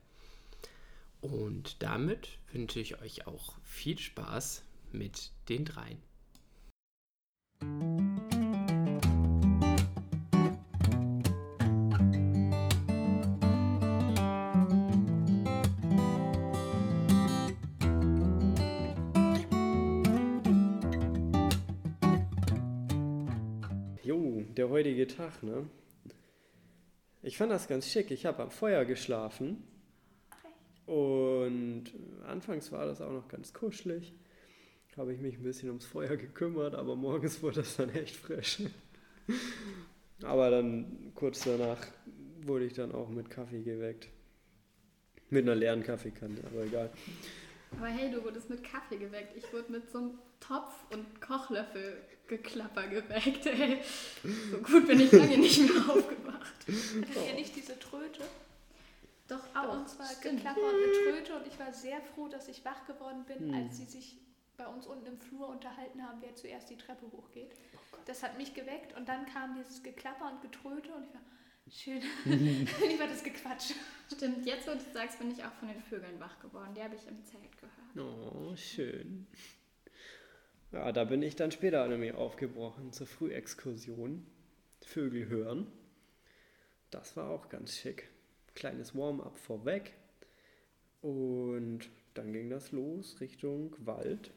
Und 1.21 1.83
damit 1.83 2.39
wünsche 2.53 2.81
ich 2.81 3.01
euch 3.01 3.27
auch 3.27 3.55
viel 3.65 3.99
Spaß 3.99 4.63
mit 4.93 5.33
den 5.49 5.65
dreien. 5.65 6.03
Tag, 25.09 25.43
ne? 25.43 25.67
Ich 27.23 27.37
fand 27.37 27.51
das 27.51 27.69
ganz 27.69 27.89
schick. 27.89 28.11
Ich 28.11 28.27
habe 28.27 28.43
am 28.43 28.51
Feuer 28.51 28.85
geschlafen. 28.85 29.63
Und 30.87 31.85
anfangs 32.27 32.73
war 32.73 32.87
das 32.87 33.01
auch 33.01 33.13
noch 33.13 33.29
ganz 33.29 33.53
kuschelig. 33.53 34.15
Habe 34.97 35.13
ich 35.15 35.21
mich 35.21 35.37
ein 35.37 35.43
bisschen 35.45 35.69
ums 35.69 35.87
Feuer 35.87 36.17
gekümmert, 36.17 36.75
aber 36.75 36.97
morgens 36.97 37.41
wurde 37.43 37.57
das 37.57 37.77
dann 37.77 37.91
echt 37.91 38.17
frisch. 38.17 38.63
aber 40.23 40.51
dann 40.51 41.13
kurz 41.15 41.45
danach 41.45 41.79
wurde 42.41 42.65
ich 42.65 42.73
dann 42.73 42.93
auch 42.93 43.09
mit 43.09 43.31
Kaffee 43.31 43.63
geweckt. 43.63 44.09
Mit 45.31 45.45
einer 45.45 45.55
leeren 45.55 45.83
Kaffeekanne, 45.83 46.39
aber 46.51 46.65
egal. 46.65 46.91
Aber 47.77 47.87
hey, 47.87 48.11
du 48.11 48.23
wurdest 48.25 48.51
mit 48.51 48.65
Kaffee 48.65 48.97
geweckt. 48.97 49.37
Ich 49.37 49.53
wurde 49.53 49.71
mit 49.73 49.91
so 49.91 49.99
einem 49.99 50.19
Topf 50.41 50.75
und 50.91 51.21
Kochlöffel 51.21 52.01
geklapper 52.27 52.87
geweckt. 52.89 53.47
Ey. 53.47 53.81
So 54.51 54.59
gut 54.59 54.87
bin 54.87 55.01
ich 55.01 55.13
lange 55.13 55.39
nicht 55.39 55.61
mehr 55.61 55.83
aufgewacht. 55.89 56.55
Hattet 56.67 57.29
ihr 57.29 57.35
nicht 57.35 57.55
diese 57.57 57.79
Tröte? 57.79 58.23
Doch 59.29 59.47
Bei 59.49 59.61
auch. 59.61 59.75
uns 59.75 59.99
war 59.99 60.07
Stimmt. 60.07 60.37
Geklapper 60.39 60.61
und 60.61 60.75
eine 60.75 60.93
Tröte 60.93 61.37
und 61.37 61.47
ich 61.47 61.59
war 61.59 61.73
sehr 61.73 62.01
froh, 62.15 62.29
dass 62.29 62.49
ich 62.49 62.65
wach 62.65 62.87
geworden 62.87 63.25
bin, 63.27 63.53
Hm. 63.53 63.55
als 63.55 63.77
sie 63.77 63.85
sich 63.85 64.17
bei 64.57 64.67
uns 64.67 64.87
unten 64.87 65.07
im 65.07 65.19
Flur 65.21 65.49
unterhalten 65.49 66.03
haben, 66.03 66.19
wer 66.21 66.35
zuerst 66.35 66.69
die 66.71 66.77
Treppe 66.77 67.07
hochgeht. 67.13 67.53
Das 68.07 68.23
hat 68.23 68.39
mich 68.39 68.55
geweckt 68.55 68.97
und 68.97 69.09
dann 69.09 69.27
kam 69.27 69.55
dieses 69.55 69.83
Geklapper 69.83 70.33
und 70.33 70.41
Getröte 70.43 70.93
und 70.95 71.05
ich 71.05 71.15
war 71.15 71.21
schön. 71.71 72.03
Lieber 72.25 73.07
das 73.09 73.23
Gequatsch. 73.23 73.73
Stimmt, 74.13 74.47
jetzt 74.47 74.67
wo 74.67 74.73
du 74.73 74.81
sagst, 74.93 75.19
bin 75.19 75.31
ich 75.31 75.45
auch 75.45 75.53
von 75.53 75.69
den 75.69 75.83
Vögeln 75.83 76.19
wach 76.19 76.39
geworden. 76.41 76.75
Die 76.75 76.83
habe 76.83 76.95
ich 76.95 77.07
im 77.07 77.25
Zelt 77.25 77.57
gehört. 77.61 78.17
Oh, 78.17 78.57
schön. 78.57 79.27
Ja, 80.73 80.93
da 80.93 81.05
bin 81.05 81.23
ich 81.23 81.37
dann 81.37 81.51
später 81.51 81.87
nämlich 81.89 82.15
aufgebrochen 82.15 82.93
zur 82.93 83.07
Frühexkursion. 83.07 84.27
Vögel 84.83 85.29
hören. 85.29 85.67
Das 86.91 87.17
war 87.17 87.31
auch 87.31 87.49
ganz 87.49 87.77
schick. 87.77 88.09
Kleines 88.55 88.95
Warm-up 88.95 89.39
vorweg. 89.39 89.95
Und 91.01 91.89
dann 92.15 92.33
ging 92.33 92.51
das 92.51 92.73
los 92.73 93.21
Richtung 93.21 93.77
Wald. 93.79 94.31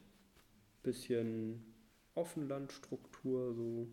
Bisschen 0.83 1.73
Offenlandstruktur, 2.15 3.53
so 3.53 3.87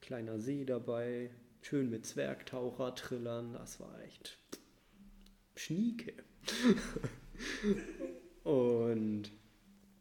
kleiner 0.00 0.38
See 0.38 0.64
dabei. 0.64 1.30
Schön 1.64 1.88
mit 1.88 2.04
Zwergtaucher 2.04 2.94
trillern. 2.94 3.54
Das 3.54 3.80
war 3.80 3.98
echt 4.02 4.38
schnieke. 5.56 6.12
Und 8.44 9.32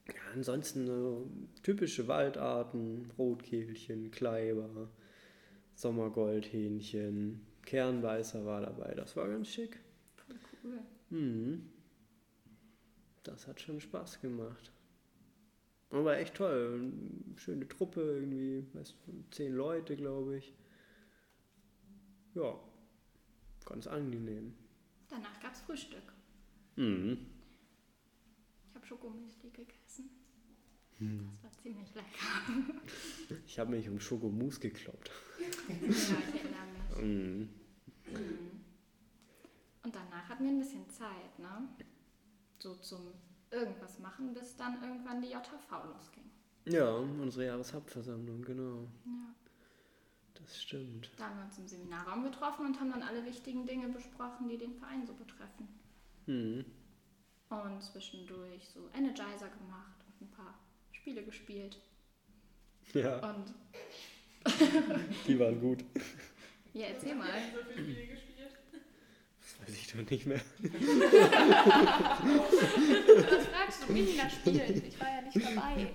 ja, 0.07 0.21
ansonsten 0.33 0.85
so 0.85 1.31
typische 1.63 2.09
Waldarten, 2.09 3.09
Rotkehlchen, 3.17 4.11
Kleiber, 4.11 4.89
Sommergoldhähnchen, 5.75 7.39
Kernbeißer 7.63 8.45
war 8.45 8.59
dabei. 8.59 8.93
Das 8.93 9.15
war 9.15 9.29
ganz 9.29 9.47
schick. 9.47 9.79
Cool. 10.65 10.79
Mhm. 11.11 11.69
Das 13.23 13.47
hat 13.47 13.61
schon 13.61 13.79
Spaß 13.79 14.19
gemacht. 14.19 14.73
Aber 15.91 16.17
echt 16.17 16.35
toll. 16.35 16.91
Schöne 17.37 17.69
Truppe 17.69 18.01
irgendwie, 18.01 18.67
weißt 18.73 18.97
zehn 19.31 19.53
Leute, 19.53 19.95
glaube 19.95 20.39
ich. 20.39 20.53
Ja, 22.35 22.59
ganz 23.65 23.87
angenehm. 23.87 24.55
Danach 25.09 25.39
gab 25.39 25.53
es 25.53 25.61
Frühstück. 25.61 26.13
Mhm. 26.75 27.27
Ich 28.69 28.75
habe 28.75 28.85
Schokomüsli 28.85 29.49
gegessen. 29.51 30.09
Das 30.99 31.43
war 31.43 31.51
ziemlich 31.61 31.93
lecker. 31.95 32.81
Ich 33.45 33.59
habe 33.59 33.71
mich 33.71 33.89
um 33.89 33.99
Schokomousse 33.99 34.59
gekloppt. 34.59 35.11
ja, 35.39 35.47
ich 35.47 36.09
erinnere 36.09 36.65
mich. 36.71 36.97
Mhm. 37.03 37.49
Und 39.83 39.95
danach 39.95 40.29
hatten 40.29 40.43
wir 40.43 40.51
ein 40.51 40.59
bisschen 40.59 40.87
Zeit, 40.89 41.39
ne? 41.39 41.67
So 42.59 42.75
zum 42.75 43.07
irgendwas 43.51 43.99
machen, 43.99 44.33
bis 44.33 44.55
dann 44.55 44.81
irgendwann 44.81 45.21
die 45.21 45.29
JV 45.29 45.85
losging. 45.93 46.23
Ja, 46.65 46.95
unsere 46.95 47.45
Jahreshauptversammlung, 47.47 48.41
genau. 48.43 48.87
Ja. 49.05 49.35
Das 50.45 50.61
stimmt. 50.61 51.09
Da 51.17 51.25
haben 51.29 51.37
wir 51.37 51.45
uns 51.45 51.57
im 51.57 51.67
Seminarraum 51.67 52.23
getroffen 52.23 52.65
und 52.65 52.79
haben 52.79 52.91
dann 52.91 53.03
alle 53.03 53.25
wichtigen 53.25 53.65
Dinge 53.65 53.87
besprochen, 53.89 54.47
die 54.49 54.57
den 54.57 54.73
Verein 54.75 55.05
so 55.05 55.13
betreffen. 55.13 55.67
Mhm. 56.25 56.65
Und 57.49 57.81
zwischendurch 57.81 58.67
so 58.67 58.89
Energizer 58.93 59.47
gemacht 59.49 60.03
und 60.07 60.21
ein 60.27 60.31
paar 60.31 60.59
Spiele 60.91 61.23
gespielt. 61.23 61.79
Ja, 62.93 63.17
Und 63.29 63.53
die 65.27 65.39
waren 65.39 65.59
gut. 65.61 65.83
ja, 66.73 66.87
erzähl 66.87 67.15
mal. 67.15 67.29
Das 69.39 69.59
weiß 69.67 69.75
ich 69.75 69.87
doch 69.93 70.09
nicht 70.09 70.25
mehr. 70.25 70.41
Was 73.29 73.47
fragst 73.47 73.87
du 73.87 73.93
mich 73.93 74.17
nach 74.17 74.29
Spielen? 74.29 74.83
Ich 74.85 74.99
war 74.99 75.07
ja 75.09 75.21
nicht 75.21 75.41
dabei. 75.45 75.93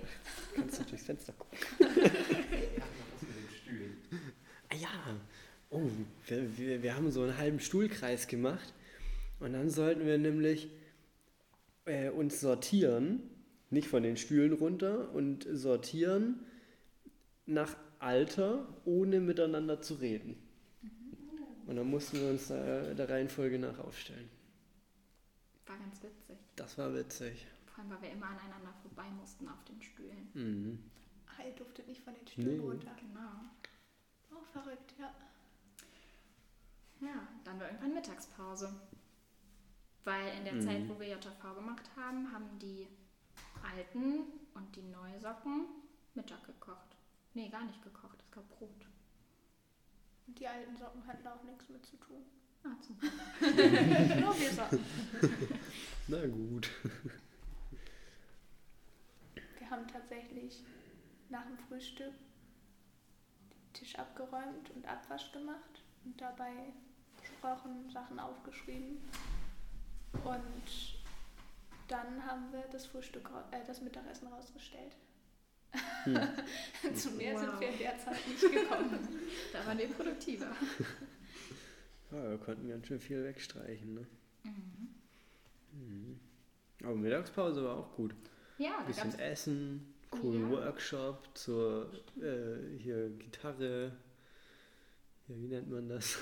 Kannst 0.55 0.81
du 0.81 0.85
durchs 0.85 1.05
Fenster 1.05 1.33
gucken. 1.35 1.59
Ja. 4.81 5.17
Oh, 5.71 5.83
wir, 6.27 6.59
wir, 6.59 6.83
wir 6.83 6.95
haben 6.97 7.11
so 7.11 7.23
einen 7.23 7.37
halben 7.37 7.61
Stuhlkreis 7.61 8.27
gemacht. 8.27 8.73
Und 9.41 9.53
dann 9.53 9.71
sollten 9.71 10.07
wir 10.07 10.19
nämlich 10.19 10.69
äh, 11.85 12.11
uns 12.11 12.41
sortieren. 12.41 13.21
Nicht 13.71 13.89
von 13.89 14.03
den 14.03 14.17
Stühlen 14.17 14.55
runter 14.55 15.13
und 15.13 15.47
sortieren 15.53 16.41
nach 17.45 17.77
Alter, 17.99 18.67
ohne 18.87 19.21
miteinander 19.21 19.83
zu 19.83 19.95
reden. 19.95 20.37
Und 21.67 21.77
dann 21.77 21.91
mussten 21.91 22.19
wir 22.19 22.31
uns 22.31 22.49
da 22.49 22.95
der 22.95 23.09
Reihenfolge 23.11 23.59
nach 23.59 23.79
aufstellen. 23.79 24.31
War 25.67 25.77
ganz 25.77 26.03
witzig. 26.03 26.39
Das 26.57 26.79
war 26.79 26.95
witzig. 26.95 27.47
Vor 27.67 27.85
allem, 27.85 27.91
weil 27.91 28.03
wir 28.03 28.13
immer 28.13 28.27
aneinander 28.27 28.73
vorbei 28.81 29.05
mussten 29.21 29.47
auf 29.49 29.63
den 29.65 29.83
Stühlen. 29.83 30.29
Mhm. 30.33 30.79
Ah, 31.27 31.43
ihr 31.47 31.53
durftet 31.55 31.87
nicht 31.89 32.01
von 32.01 32.15
den 32.15 32.27
Stühlen 32.27 32.57
Nee. 32.57 32.63
runter. 32.65 32.97
Genau. 32.99 33.31
Oh, 34.39 34.45
verrückt, 34.53 34.95
ja. 34.99 35.13
Ja, 37.01 37.29
dann 37.45 37.59
war 37.61 37.67
irgendwann 37.67 37.95
Mittagspause. 37.95 38.73
Weil 40.05 40.37
in 40.39 40.45
der 40.45 40.55
Mhm. 40.55 40.63
Zeit, 40.63 40.89
wo 40.89 40.99
wir 40.99 41.09
JV 41.09 41.55
gemacht 41.55 41.91
haben, 41.97 42.33
haben 42.33 42.59
die 42.59 42.89
alten 43.63 44.25
und 44.55 44.75
die 44.77 44.83
Neusocken 44.83 45.67
Mittag 46.15 46.45
gekocht. 46.47 46.97
Nee, 47.35 47.49
gar 47.49 47.65
nicht 47.65 47.83
gekocht, 47.83 48.19
es 48.21 48.31
gab 48.31 48.49
Brot. 48.49 48.71
Und 50.27 50.39
die 50.39 50.47
alten 50.49 50.77
Socken 50.77 51.07
hatten 51.07 51.27
auch 51.27 51.43
nichts 51.45 51.69
mit 51.69 51.85
zu 51.87 51.97
tun. 51.97 52.23
Ah, 52.65 52.77
zum 52.81 52.99
Nur 54.21 54.39
wir 54.41 54.51
Socken. 54.51 54.85
Na 56.09 56.27
gut. 56.27 56.71
Wir 59.59 59.71
haben 59.71 59.87
tatsächlich 59.87 60.63
nach 61.29 61.45
dem 61.47 61.59
Frühstück 61.59 62.13
Tisch 63.79 63.97
abgeräumt 63.99 64.71
und 64.75 64.87
Abwasch 64.87 65.31
gemacht 65.33 65.83
und 66.05 66.21
dabei 66.21 66.53
gesprochen, 67.21 67.89
Sachen 67.91 68.19
aufgeschrieben. 68.19 68.99
Und 70.25 70.99
dann 71.89 72.25
haben 72.27 72.53
wir 72.53 72.65
das 72.73 72.87
Frühstück, 72.87 73.31
äh, 73.53 73.65
das 73.67 73.81
Mittagessen 73.81 74.29
rausgestellt. 74.29 74.97
Zu 76.95 77.11
mehr 77.13 77.39
sind 77.39 77.53
Wow. 77.53 77.61
wir 77.61 77.69
in 77.69 77.79
der 77.79 77.99
Zeit 77.99 78.27
nicht 78.27 78.41
gekommen. 78.41 79.09
Da 79.53 79.67
waren 79.67 79.79
wir 79.79 79.89
produktiver. 79.89 80.47
Ja, 82.11 82.31
wir 82.31 82.39
konnten 82.39 82.67
ganz 82.71 82.87
schön 82.87 82.99
viel 83.01 83.23
wegstreichen. 83.23 83.93
Ne? 83.93 84.07
Mhm. 84.45 84.89
Mhm. 85.73 86.21
Aber 86.83 86.95
Mittagspause 86.97 87.63
war 87.63 87.77
auch 87.77 87.95
gut. 87.97 88.15
Ja, 88.57 88.79
Ein 88.79 88.87
bisschen 88.87 89.19
Essen, 89.19 89.95
coolen 90.11 90.51
Ja. 90.51 90.57
Workshop 90.67 91.29
zur 91.35 91.91
äh, 92.21 92.79
hier 92.79 93.11
Gitarre. 93.11 93.93
Ja, 95.29 95.35
wie 95.37 95.49
nennt 95.49 95.71
man 95.71 95.89
das? 95.89 96.19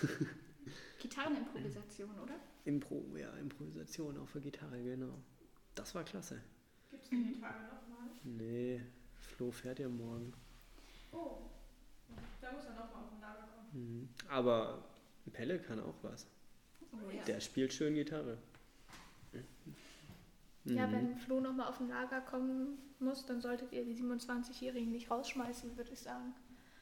Gitarrenimprovisation, 0.99 2.11
oder? 2.19 2.35
Impro, 2.65 3.05
ja, 3.17 3.31
Improvisation 3.35 4.19
auf 4.19 4.33
der 4.33 4.41
Gitarre, 4.41 4.83
genau. 4.83 5.15
Das 5.75 5.95
war 5.95 6.03
klasse. 6.05 6.41
Gibt 6.91 7.05
es 7.05 7.11
die 7.11 7.41
Tage 7.41 7.61
nochmal? 7.65 8.11
Nee, 8.25 8.81
Flo 9.21 9.51
fährt 9.53 9.79
ja 9.79 9.89
morgen. 9.89 10.33
Oh, 11.13 11.39
da 12.41 12.53
muss 12.53 12.65
er 12.65 12.71
nochmal 12.71 13.05
auf 13.05 13.11
den 13.11 13.21
Lager 13.21 13.49
kommen. 13.55 14.01
Mhm. 14.01 14.09
Aber 14.29 14.83
Pelle 15.33 15.59
kann 15.61 15.81
auch 15.81 15.95
was. 16.03 16.27
Oh, 16.93 17.11
ja. 17.11 17.23
Der 17.25 17.41
spielt 17.41 17.73
schön 17.73 17.95
Gitarre. 17.95 18.39
Ja, 20.67 20.87
Mhm. 20.87 20.93
wenn 20.93 21.17
Flo 21.19 21.41
nochmal 21.41 21.69
auf 21.69 21.79
den 21.79 21.89
Lager 21.89 22.21
kommen 22.21 22.79
muss, 22.99 23.25
dann 23.27 23.41
solltet 23.41 23.73
ihr 23.73 23.85
die 23.85 23.95
27-Jährigen 23.95 24.91
nicht 24.93 25.11
rausschmeißen, 25.11 25.77
würde 25.77 25.93
ich 25.93 26.01
sagen. 26.01 26.35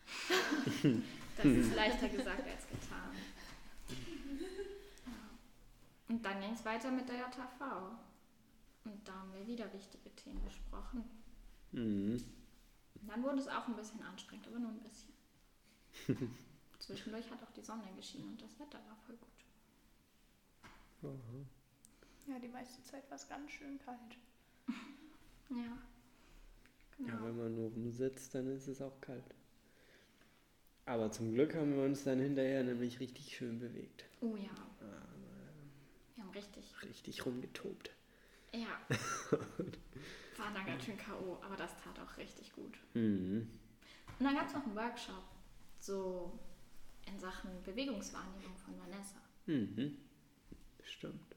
Das 1.36 1.46
ist 1.46 1.74
leichter 1.74 2.08
gesagt 2.08 2.46
als 2.46 2.68
getan. 2.68 3.10
Und 6.08 6.24
dann 6.24 6.40
ging 6.40 6.52
es 6.52 6.64
weiter 6.64 6.90
mit 6.92 7.08
der 7.08 7.16
JV. 7.16 7.64
Und 8.84 9.08
da 9.08 9.12
haben 9.14 9.32
wir 9.34 9.44
wieder 9.46 9.72
wichtige 9.72 10.14
Themen 10.14 10.40
besprochen. 10.44 11.04
Mhm. 11.72 12.22
Dann 13.08 13.22
wurde 13.24 13.38
es 13.40 13.48
auch 13.48 13.66
ein 13.66 13.74
bisschen 13.74 14.02
anstrengend, 14.02 14.46
aber 14.46 14.58
nur 14.60 14.70
ein 14.70 14.80
bisschen. 14.80 15.12
Zwischendurch 16.78 17.28
hat 17.30 17.42
auch 17.42 17.50
die 17.52 17.62
Sonne 17.62 17.82
geschienen 17.96 18.28
und 18.30 18.42
das 18.42 18.58
Wetter 18.60 18.78
war 18.86 18.96
voll 19.06 19.16
gut. 19.16 19.28
Aha. 21.10 21.44
Ja, 22.26 22.38
die 22.38 22.48
meiste 22.48 22.82
Zeit 22.82 23.08
war 23.10 23.16
es 23.16 23.28
ganz 23.28 23.50
schön 23.50 23.78
kalt. 23.78 23.98
Ja. 25.50 25.78
Genau. 26.96 27.12
Ja, 27.12 27.24
wenn 27.24 27.36
man 27.36 27.54
nur 27.54 27.70
rumsitzt, 27.70 28.34
dann 28.34 28.48
ist 28.56 28.66
es 28.66 28.80
auch 28.80 28.98
kalt. 29.02 29.34
Aber 30.86 31.10
zum 31.12 31.34
Glück 31.34 31.54
haben 31.54 31.76
wir 31.76 31.84
uns 31.84 32.04
dann 32.04 32.18
hinterher 32.18 32.64
nämlich 32.64 32.98
richtig 32.98 33.36
schön 33.36 33.58
bewegt. 33.60 34.04
Oh 34.20 34.36
ja, 34.36 34.50
wir 36.16 36.24
haben 36.24 36.30
richtig. 36.30 36.74
Richtig 36.82 37.26
rumgetobt. 37.26 37.90
Ja. 38.52 38.80
War 40.36 40.52
dann 40.52 40.66
ganz 40.66 40.84
schön 40.84 40.96
K.O., 40.96 41.38
aber 41.42 41.56
das 41.56 41.72
tat 41.82 41.98
auch 42.00 42.16
richtig 42.16 42.52
gut. 42.52 42.78
Mhm. 42.94 43.48
Und 44.18 44.24
dann 44.24 44.34
gab 44.34 44.46
es 44.46 44.54
noch 44.54 44.64
einen 44.64 44.76
Workshop, 44.76 45.24
so 45.80 46.38
in 47.06 47.18
Sachen 47.18 47.50
Bewegungswahrnehmung 47.64 48.56
von 48.56 48.78
Vanessa. 48.78 49.20
Mhm. 49.46 49.96
Stimmt. 50.82 51.33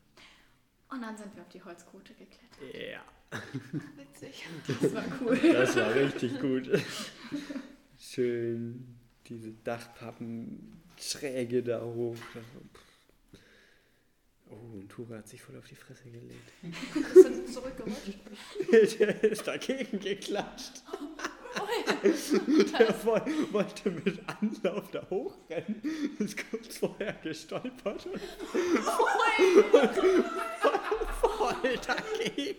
Und 0.90 1.02
dann 1.02 1.18
sind 1.18 1.36
wir 1.36 1.44
auf 1.44 1.50
die 1.50 1.62
Holzkote 1.64 2.14
geklettert. 2.14 2.74
Ja. 2.74 3.04
Witzig. 3.98 4.48
Das 4.68 4.94
war 4.94 5.04
cool. 5.22 5.38
Das 5.38 5.76
war 5.76 5.94
richtig 5.94 6.40
gut. 6.40 6.70
Schön 8.00 8.98
diese 9.28 9.52
Dachpappenschräge 9.52 11.62
da 11.64 11.82
hoch. 11.82 12.16
Oh, 14.50 14.78
und 14.78 14.88
Tura 14.90 15.18
hat 15.18 15.28
sich 15.28 15.42
voll 15.42 15.58
auf 15.58 15.68
die 15.68 15.76
Fresse 15.76 16.10
gelegt. 16.10 16.54
Ist 17.16 17.26
er 17.26 17.46
zurückgerutscht? 17.46 18.18
Der 19.00 19.24
ist 19.24 19.46
dagegen 19.46 20.00
geklatscht. 20.00 20.84
Der 22.80 23.06
woll- 23.06 23.54
wollte 23.54 23.90
mit 23.92 24.20
Anlauf 24.28 24.90
da 24.92 25.06
hochrennen, 25.10 25.82
ist 26.20 26.38
kurz 26.50 26.78
vorher 26.78 27.14
gestolpert 27.24 28.06
und 28.06 28.22
voll 31.22 31.78
dagegen. 31.86 32.58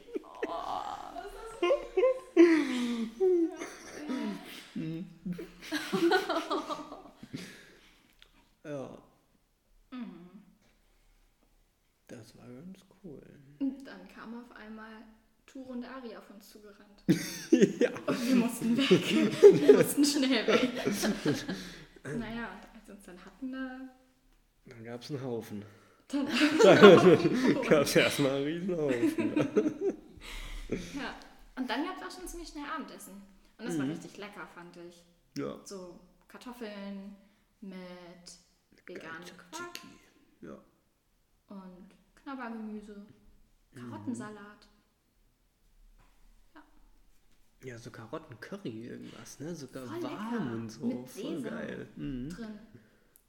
Ja. 8.65 8.99
Das 12.07 12.37
war 12.37 12.47
ganz 12.49 12.79
cool. 13.05 13.23
Und 13.61 13.85
dann 13.87 14.09
kam 14.09 14.35
auf 14.43 14.51
einmal 14.57 15.03
Tur 15.65 15.71
und 15.71 15.85
Ari 15.85 16.17
auf 16.17 16.31
uns 16.31 16.51
zugerannt. 16.51 17.03
ja. 17.81 17.91
Und 18.07 18.29
wir 18.29 18.37
mussten 18.37 18.77
weg. 18.77 18.89
Wir 19.69 19.77
mussten 19.77 20.05
schnell 20.05 20.47
weg. 20.47 20.71
naja, 22.19 22.49
als 22.75 22.87
wir 22.87 22.95
uns 22.95 23.05
dann 23.05 23.25
hatten, 23.25 23.53
da 23.53 23.81
Dann 24.67 24.85
gab 24.85 25.03
es 25.03 25.11
einen 25.11 25.23
Haufen. 25.23 25.65
dann 26.09 26.27
Gab 27.69 27.83
es 27.83 27.97
erstmal 27.97 28.37
einen 28.37 28.45
Riesenhaufen. 28.45 29.95
Ja. 30.95 31.15
Und 31.57 31.69
dann 31.69 31.85
gab 31.85 31.97
es 31.97 32.03
auch 32.07 32.19
schon 32.21 32.29
ziemlich 32.29 32.49
schnell 32.51 32.65
Abendessen. 32.65 33.15
Und 33.59 33.67
das 33.67 33.77
war 33.79 33.85
Mhm. 33.85 33.91
richtig 33.93 34.17
lecker, 34.19 34.47
fand 34.55 34.77
ich. 34.77 35.05
Ja. 35.37 35.59
So 35.65 35.99
Kartoffeln 36.29 37.17
mit 37.61 37.75
veganem 38.87 39.23
Quark. 39.51 39.81
Ja. 40.41 40.57
und 41.49 41.89
Knabbergemüse, 42.23 43.05
Karottensalat. 43.75 44.68
Ja, 47.65 47.77
so 47.79 47.91
Karotten-Curry 47.91 48.87
irgendwas, 48.87 49.41
ne? 49.41 49.55
Sogar 49.55 49.87
Voll 49.87 50.03
warm 50.03 50.33
lecker. 50.33 50.55
und 50.55 50.69
so. 50.71 50.87
Mit 50.87 51.09
Voll 51.09 51.37
Sesam. 51.37 51.43
geil. 51.43 51.89
Mhm. 51.97 52.29
drin. 52.31 52.59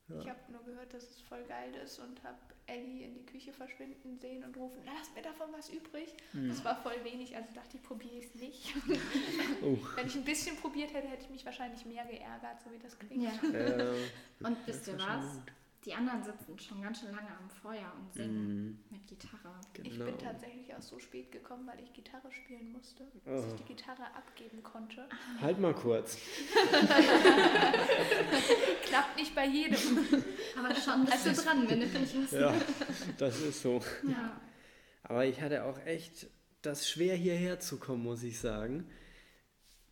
Ja. 0.09 0.19
Ich 0.21 0.29
habe 0.29 0.39
nur 0.51 0.63
gehört, 0.63 0.91
dass 0.93 1.03
es 1.03 1.21
voll 1.21 1.43
geil 1.43 1.71
ist 1.83 1.99
und 1.99 2.23
habe 2.23 2.37
Ellie 2.65 3.05
in 3.05 3.13
die 3.13 3.25
Küche 3.27 3.53
verschwinden 3.53 4.17
sehen 4.19 4.43
und 4.43 4.57
rufen, 4.57 4.81
lass 4.83 5.13
mir 5.15 5.21
davon 5.21 5.47
was 5.55 5.69
übrig. 5.69 6.15
Das 6.47 6.63
war 6.65 6.75
voll 6.81 7.03
wenig, 7.03 7.35
also 7.35 7.47
dachte 7.53 7.77
ich, 7.77 7.83
probiere 7.83 8.15
ich 8.15 8.25
es 8.25 8.35
nicht. 8.35 8.73
Oh. 9.63 9.77
Wenn 9.95 10.07
ich 10.07 10.15
ein 10.15 10.23
bisschen 10.23 10.55
probiert 10.57 10.93
hätte, 10.93 11.07
hätte 11.07 11.23
ich 11.23 11.29
mich 11.29 11.45
wahrscheinlich 11.45 11.85
mehr 11.85 12.05
geärgert, 12.05 12.61
so 12.63 12.71
wie 12.71 12.79
das 12.79 12.97
klingt. 12.97 13.23
Ja. 13.23 13.49
Äh, 13.51 13.93
Und 14.41 14.57
das 14.59 14.67
wisst 14.67 14.87
ihr 14.87 14.97
was? 14.99 15.33
gut. 15.33 15.51
Die 15.85 15.93
anderen 15.93 16.21
sitzen 16.21 16.59
schon 16.59 16.81
ganz 16.81 16.99
schön 16.99 17.11
lange 17.11 17.29
am 17.29 17.49
Feuer 17.49 17.91
und 17.97 18.13
singen 18.13 18.65
Mhm. 18.65 18.79
mit 18.91 19.07
Gitarre. 19.07 19.55
Ich 19.81 19.91
Genau. 19.93 20.05
bin 20.05 20.17
tatsächlich 20.17 20.75
auch 20.75 20.81
so 20.81 20.99
spät 20.99 21.31
gekommen, 21.31 21.65
weil 21.67 21.79
ich 21.81 21.93
Gitarre 21.93 22.29
spielen 22.33 22.73
musste, 22.73 23.05
Oh. 23.25 23.29
dass 23.31 23.45
ich 23.47 23.53
die 23.61 23.75
Gitarre 23.75 24.03
abgeben 24.13 24.61
konnte. 24.61 25.07
Halt 25.41 25.57
mal 25.59 25.73
kurz. 25.73 26.17
Klappt 28.83 29.15
nicht 29.17 29.33
bei 29.35 29.45
jedem. 29.47 29.77
Aber 30.57 30.75
schon 30.75 31.05
bist 31.05 31.25
du 31.25 31.33
dran, 31.33 31.69
wenn 31.69 31.79
du 31.79 31.85
hast. 31.87 32.31
Ja, 32.33 32.53
das 33.17 33.39
ist 33.41 33.61
so. 33.61 33.81
Ja. 34.07 34.39
Aber 35.03 35.25
ich 35.25 35.41
hatte 35.41 35.63
auch 35.63 35.79
echt 35.85 36.27
das 36.61 36.89
schwer 36.89 37.15
hierher 37.15 37.59
zu 37.59 37.77
kommen, 37.79 38.03
muss 38.03 38.23
ich 38.23 38.39
sagen. 38.39 38.89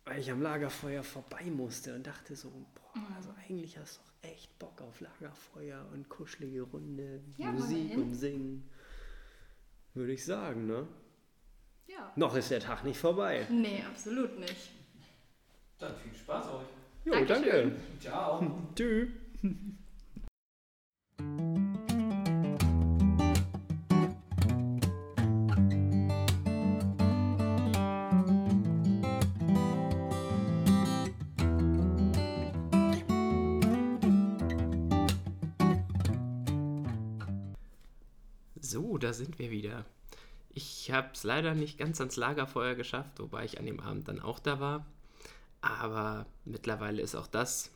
Weil 0.04 0.20
ich 0.20 0.30
am 0.30 0.42
Lagerfeuer 0.42 1.02
vorbei 1.02 1.44
musste 1.44 1.94
und 1.94 2.06
dachte 2.06 2.34
so, 2.36 2.50
boah, 2.74 2.87
also 3.16 3.30
eigentlich 3.46 3.76
hast 3.78 3.96
du 3.98 4.00
doch 4.02 4.30
echt 4.30 4.58
Bock 4.58 4.80
auf 4.82 5.00
Lagerfeuer 5.00 5.86
und 5.92 6.08
kuschelige 6.08 6.62
Runde, 6.62 7.20
Ja, 7.36 7.52
Musik 7.52 7.96
und 7.96 8.14
Singen. 8.14 8.68
Würde 9.94 10.12
ich 10.12 10.24
sagen, 10.24 10.66
ne? 10.66 10.86
ja. 11.86 12.12
Noch 12.16 12.34
ist 12.36 12.50
der 12.50 12.60
Tag 12.60 12.84
nicht 12.84 12.98
vorbei. 12.98 13.46
Nee, 13.50 13.82
absolut 13.88 14.38
nicht. 14.38 14.70
Dann 15.78 15.94
viel 15.96 16.14
Spaß 16.14 16.46
euch. 16.48 16.66
Jo, 17.04 17.12
Dankeschön. 17.12 17.70
danke. 17.70 17.76
Ciao. 18.00 18.68
Tschüss. 18.74 19.08
So, 38.68 38.98
da 38.98 39.14
sind 39.14 39.38
wir 39.38 39.50
wieder. 39.50 39.86
Ich 40.50 40.90
habe 40.90 41.08
es 41.14 41.22
leider 41.22 41.54
nicht 41.54 41.78
ganz 41.78 42.00
ans 42.02 42.16
Lagerfeuer 42.16 42.74
geschafft, 42.74 43.18
wobei 43.18 43.46
ich 43.46 43.58
an 43.58 43.64
dem 43.64 43.80
Abend 43.80 44.08
dann 44.08 44.20
auch 44.20 44.38
da 44.38 44.60
war. 44.60 44.84
Aber 45.62 46.26
mittlerweile 46.44 47.00
ist 47.00 47.14
auch 47.14 47.28
das 47.28 47.70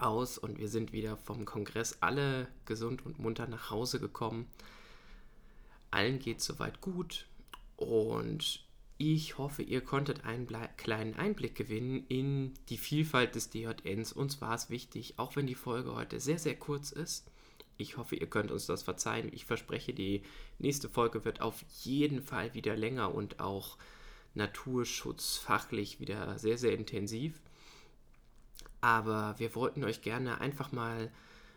aus 0.00 0.36
und 0.36 0.58
wir 0.58 0.68
sind 0.68 0.92
wieder 0.92 1.16
vom 1.16 1.44
Kongress 1.44 1.98
alle 2.00 2.48
gesund 2.64 3.06
und 3.06 3.20
munter 3.20 3.46
nach 3.46 3.70
Hause 3.70 4.00
gekommen. 4.00 4.48
Allen 5.92 6.18
geht 6.18 6.40
soweit 6.40 6.80
gut 6.80 7.26
und 7.76 8.64
ich 8.98 9.38
hoffe, 9.38 9.62
ihr 9.62 9.80
konntet 9.80 10.24
einen 10.24 10.48
kleinen 10.76 11.14
Einblick 11.14 11.54
gewinnen 11.54 12.04
in 12.08 12.54
die 12.68 12.78
Vielfalt 12.78 13.36
des 13.36 13.50
DJNs. 13.50 14.12
Uns 14.12 14.40
war 14.40 14.56
es 14.56 14.70
wichtig, 14.70 15.20
auch 15.20 15.36
wenn 15.36 15.46
die 15.46 15.54
Folge 15.54 15.94
heute 15.94 16.18
sehr, 16.18 16.40
sehr 16.40 16.56
kurz 16.56 16.90
ist. 16.90 17.30
Ich 17.80 17.96
hoffe, 17.96 18.16
ihr 18.16 18.28
könnt 18.28 18.50
uns 18.50 18.66
das 18.66 18.82
verzeihen. 18.82 19.30
Ich 19.32 19.46
verspreche, 19.46 19.92
die 19.92 20.22
nächste 20.58 20.88
Folge 20.88 21.24
wird 21.24 21.40
auf 21.40 21.64
jeden 21.82 22.22
Fall 22.22 22.54
wieder 22.54 22.76
länger 22.76 23.14
und 23.14 23.40
auch 23.40 23.78
naturschutzfachlich 24.34 25.98
wieder 25.98 26.38
sehr, 26.38 26.58
sehr 26.58 26.74
intensiv. 26.74 27.40
Aber 28.80 29.34
wir 29.38 29.54
wollten 29.54 29.84
euch 29.84 30.02
gerne 30.02 30.40
einfach 30.40 30.72
mal 30.72 31.10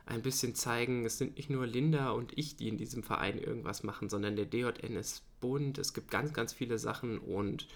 ein 0.05 0.21
bisschen 0.21 0.55
zeigen, 0.55 1.05
es 1.05 1.17
sind 1.17 1.38
nicht 1.38 1.49
nur 1.49 1.65
Linda 1.65 2.12
und 2.12 2.38
ich, 2.38 2.55
die 2.55 2.67
in 2.67 2.77
diesem 2.77 3.03
Verein 3.03 3.38
irgendwas 3.38 3.83
machen, 3.83 4.09
sondern 4.09 4.36
der 4.36 4.45
DJN 4.45 4.95
ist 4.95 5.23
bunt, 5.39 5.77
es 5.77 5.93
gibt 5.93 6.12
ganz, 6.12 6.33
ganz 6.33 6.51
viele 6.53 6.77
Sachen 6.77 7.19
und 7.19 7.67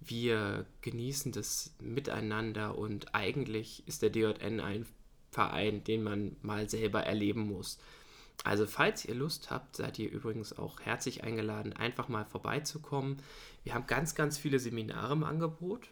wir 0.00 0.66
genießen 0.82 1.32
das 1.32 1.74
miteinander 1.80 2.78
und 2.78 3.14
eigentlich 3.14 3.82
ist 3.86 4.02
der 4.02 4.10
DJN 4.10 4.60
ein 4.60 4.86
Verein, 5.36 5.84
den 5.84 6.02
man 6.02 6.34
mal 6.40 6.68
selber 6.70 7.02
erleben 7.02 7.42
muss. 7.42 7.78
Also 8.42 8.66
falls 8.66 9.04
ihr 9.04 9.14
Lust 9.14 9.50
habt, 9.50 9.76
seid 9.76 9.98
ihr 9.98 10.10
übrigens 10.10 10.56
auch 10.56 10.80
herzlich 10.80 11.24
eingeladen, 11.24 11.74
einfach 11.74 12.08
mal 12.08 12.24
vorbeizukommen. 12.24 13.18
Wir 13.62 13.74
haben 13.74 13.86
ganz, 13.86 14.14
ganz 14.14 14.38
viele 14.38 14.58
Seminare 14.58 15.12
im 15.12 15.24
Angebot. 15.24 15.90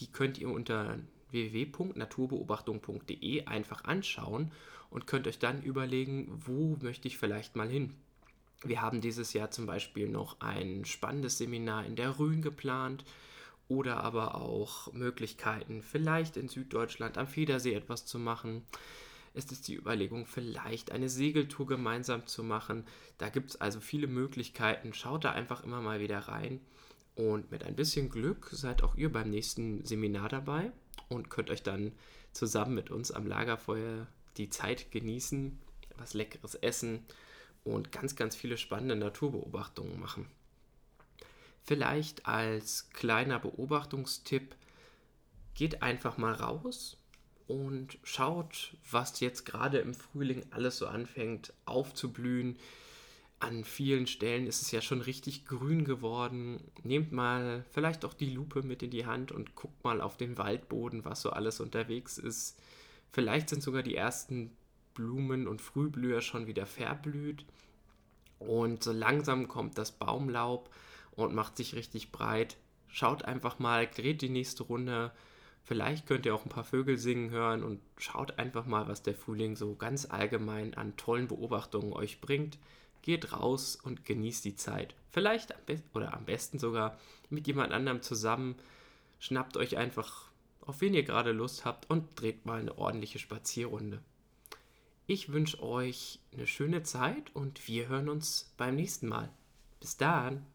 Die 0.00 0.08
könnt 0.08 0.38
ihr 0.38 0.48
unter 0.48 0.98
www.naturbeobachtung.de 1.30 3.46
einfach 3.46 3.84
anschauen 3.84 4.50
und 4.90 5.06
könnt 5.06 5.28
euch 5.28 5.38
dann 5.38 5.62
überlegen, 5.62 6.42
wo 6.44 6.76
möchte 6.82 7.06
ich 7.06 7.16
vielleicht 7.16 7.54
mal 7.54 7.68
hin. 7.68 7.94
Wir 8.64 8.82
haben 8.82 9.00
dieses 9.00 9.34
Jahr 9.34 9.52
zum 9.52 9.66
Beispiel 9.66 10.08
noch 10.08 10.40
ein 10.40 10.84
spannendes 10.84 11.38
Seminar 11.38 11.86
in 11.86 11.94
der 11.94 12.18
Rhön 12.18 12.42
geplant 12.42 13.04
oder 13.68 13.98
aber 14.02 14.34
auch 14.34 14.92
Möglichkeiten, 14.92 15.82
vielleicht 15.82 16.36
in 16.36 16.48
Süddeutschland 16.48 17.18
am 17.18 17.26
Federsee 17.26 17.74
etwas 17.74 18.04
zu 18.06 18.18
machen. 18.18 18.62
Es 19.32 19.46
ist 19.46 19.66
die 19.66 19.74
Überlegung, 19.74 20.26
vielleicht 20.26 20.92
eine 20.92 21.08
Segeltour 21.08 21.66
gemeinsam 21.66 22.26
zu 22.26 22.44
machen. 22.44 22.84
Da 23.18 23.30
gibt 23.30 23.50
es 23.50 23.60
also 23.60 23.80
viele 23.80 24.06
Möglichkeiten. 24.06 24.94
Schaut 24.94 25.24
da 25.24 25.32
einfach 25.32 25.64
immer 25.64 25.80
mal 25.80 25.98
wieder 25.98 26.20
rein. 26.20 26.60
Und 27.16 27.50
mit 27.50 27.64
ein 27.64 27.74
bisschen 27.74 28.10
Glück 28.10 28.48
seid 28.52 28.82
auch 28.82 28.96
ihr 28.96 29.10
beim 29.10 29.30
nächsten 29.30 29.84
Seminar 29.84 30.28
dabei 30.28 30.72
und 31.08 31.30
könnt 31.30 31.50
euch 31.50 31.62
dann 31.62 31.92
zusammen 32.32 32.74
mit 32.74 32.90
uns 32.90 33.10
am 33.10 33.26
Lagerfeuer 33.26 34.06
die 34.36 34.50
Zeit 34.50 34.90
genießen, 34.90 35.58
was 35.96 36.14
Leckeres 36.14 36.54
essen 36.56 37.04
und 37.62 37.92
ganz, 37.92 38.16
ganz 38.16 38.36
viele 38.36 38.56
spannende 38.56 38.96
Naturbeobachtungen 38.96 39.98
machen. 39.98 40.26
Vielleicht 41.64 42.26
als 42.26 42.90
kleiner 42.90 43.38
Beobachtungstipp, 43.38 44.54
geht 45.54 45.82
einfach 45.82 46.18
mal 46.18 46.34
raus 46.34 46.98
und 47.46 47.98
schaut, 48.02 48.76
was 48.90 49.20
jetzt 49.20 49.46
gerade 49.46 49.78
im 49.78 49.94
Frühling 49.94 50.44
alles 50.50 50.78
so 50.78 50.86
anfängt 50.86 51.52
aufzublühen. 51.64 52.58
An 53.38 53.64
vielen 53.64 54.06
Stellen 54.06 54.46
ist 54.46 54.62
es 54.62 54.70
ja 54.72 54.80
schon 54.80 55.00
richtig 55.00 55.46
grün 55.46 55.84
geworden. 55.84 56.60
Nehmt 56.82 57.12
mal 57.12 57.64
vielleicht 57.70 58.04
auch 58.04 58.14
die 58.14 58.30
Lupe 58.30 58.62
mit 58.62 58.82
in 58.82 58.90
die 58.90 59.06
Hand 59.06 59.32
und 59.32 59.54
guckt 59.54 59.84
mal 59.84 60.00
auf 60.00 60.16
den 60.16 60.38
Waldboden, 60.38 61.04
was 61.04 61.22
so 61.22 61.30
alles 61.30 61.60
unterwegs 61.60 62.18
ist. 62.18 62.58
Vielleicht 63.12 63.48
sind 63.48 63.62
sogar 63.62 63.82
die 63.82 63.96
ersten 63.96 64.50
Blumen 64.94 65.46
und 65.46 65.60
Frühblüher 65.60 66.20
schon 66.20 66.46
wieder 66.46 66.66
verblüht. 66.66 67.44
Und 68.38 68.82
so 68.82 68.92
langsam 68.92 69.48
kommt 69.48 69.78
das 69.78 69.92
Baumlaub 69.92 70.70
und 71.16 71.34
macht 71.34 71.56
sich 71.56 71.74
richtig 71.74 72.12
breit. 72.12 72.56
Schaut 72.88 73.24
einfach 73.24 73.58
mal, 73.58 73.86
dreht 73.86 74.22
die 74.22 74.28
nächste 74.28 74.64
Runde. 74.64 75.12
Vielleicht 75.62 76.06
könnt 76.06 76.26
ihr 76.26 76.34
auch 76.34 76.44
ein 76.44 76.50
paar 76.50 76.64
Vögel 76.64 76.98
singen 76.98 77.30
hören 77.30 77.62
und 77.62 77.80
schaut 77.96 78.38
einfach 78.38 78.66
mal, 78.66 78.86
was 78.86 79.02
der 79.02 79.14
Frühling 79.14 79.56
so 79.56 79.74
ganz 79.74 80.06
allgemein 80.10 80.74
an 80.74 80.96
tollen 80.96 81.26
Beobachtungen 81.26 81.92
euch 81.92 82.20
bringt. 82.20 82.58
Geht 83.02 83.32
raus 83.32 83.78
und 83.82 84.04
genießt 84.04 84.44
die 84.44 84.56
Zeit. 84.56 84.94
Vielleicht 85.10 85.54
am 85.54 85.60
oder 85.94 86.14
am 86.14 86.24
besten 86.24 86.58
sogar 86.58 86.98
mit 87.30 87.46
jemand 87.46 87.72
anderem 87.72 88.02
zusammen. 88.02 88.56
Schnappt 89.18 89.56
euch 89.56 89.76
einfach, 89.76 90.28
auf 90.60 90.80
wen 90.80 90.94
ihr 90.94 91.02
gerade 91.02 91.32
Lust 91.32 91.64
habt 91.64 91.88
und 91.90 92.20
dreht 92.20 92.46
mal 92.46 92.60
eine 92.60 92.76
ordentliche 92.76 93.18
Spazierrunde. 93.18 94.02
Ich 95.06 95.32
wünsche 95.32 95.62
euch 95.62 96.18
eine 96.32 96.46
schöne 96.46 96.82
Zeit 96.82 97.34
und 97.34 97.68
wir 97.68 97.88
hören 97.88 98.08
uns 98.08 98.52
beim 98.56 98.76
nächsten 98.76 99.08
Mal. 99.08 99.30
Bis 99.80 99.98
dann. 99.98 100.46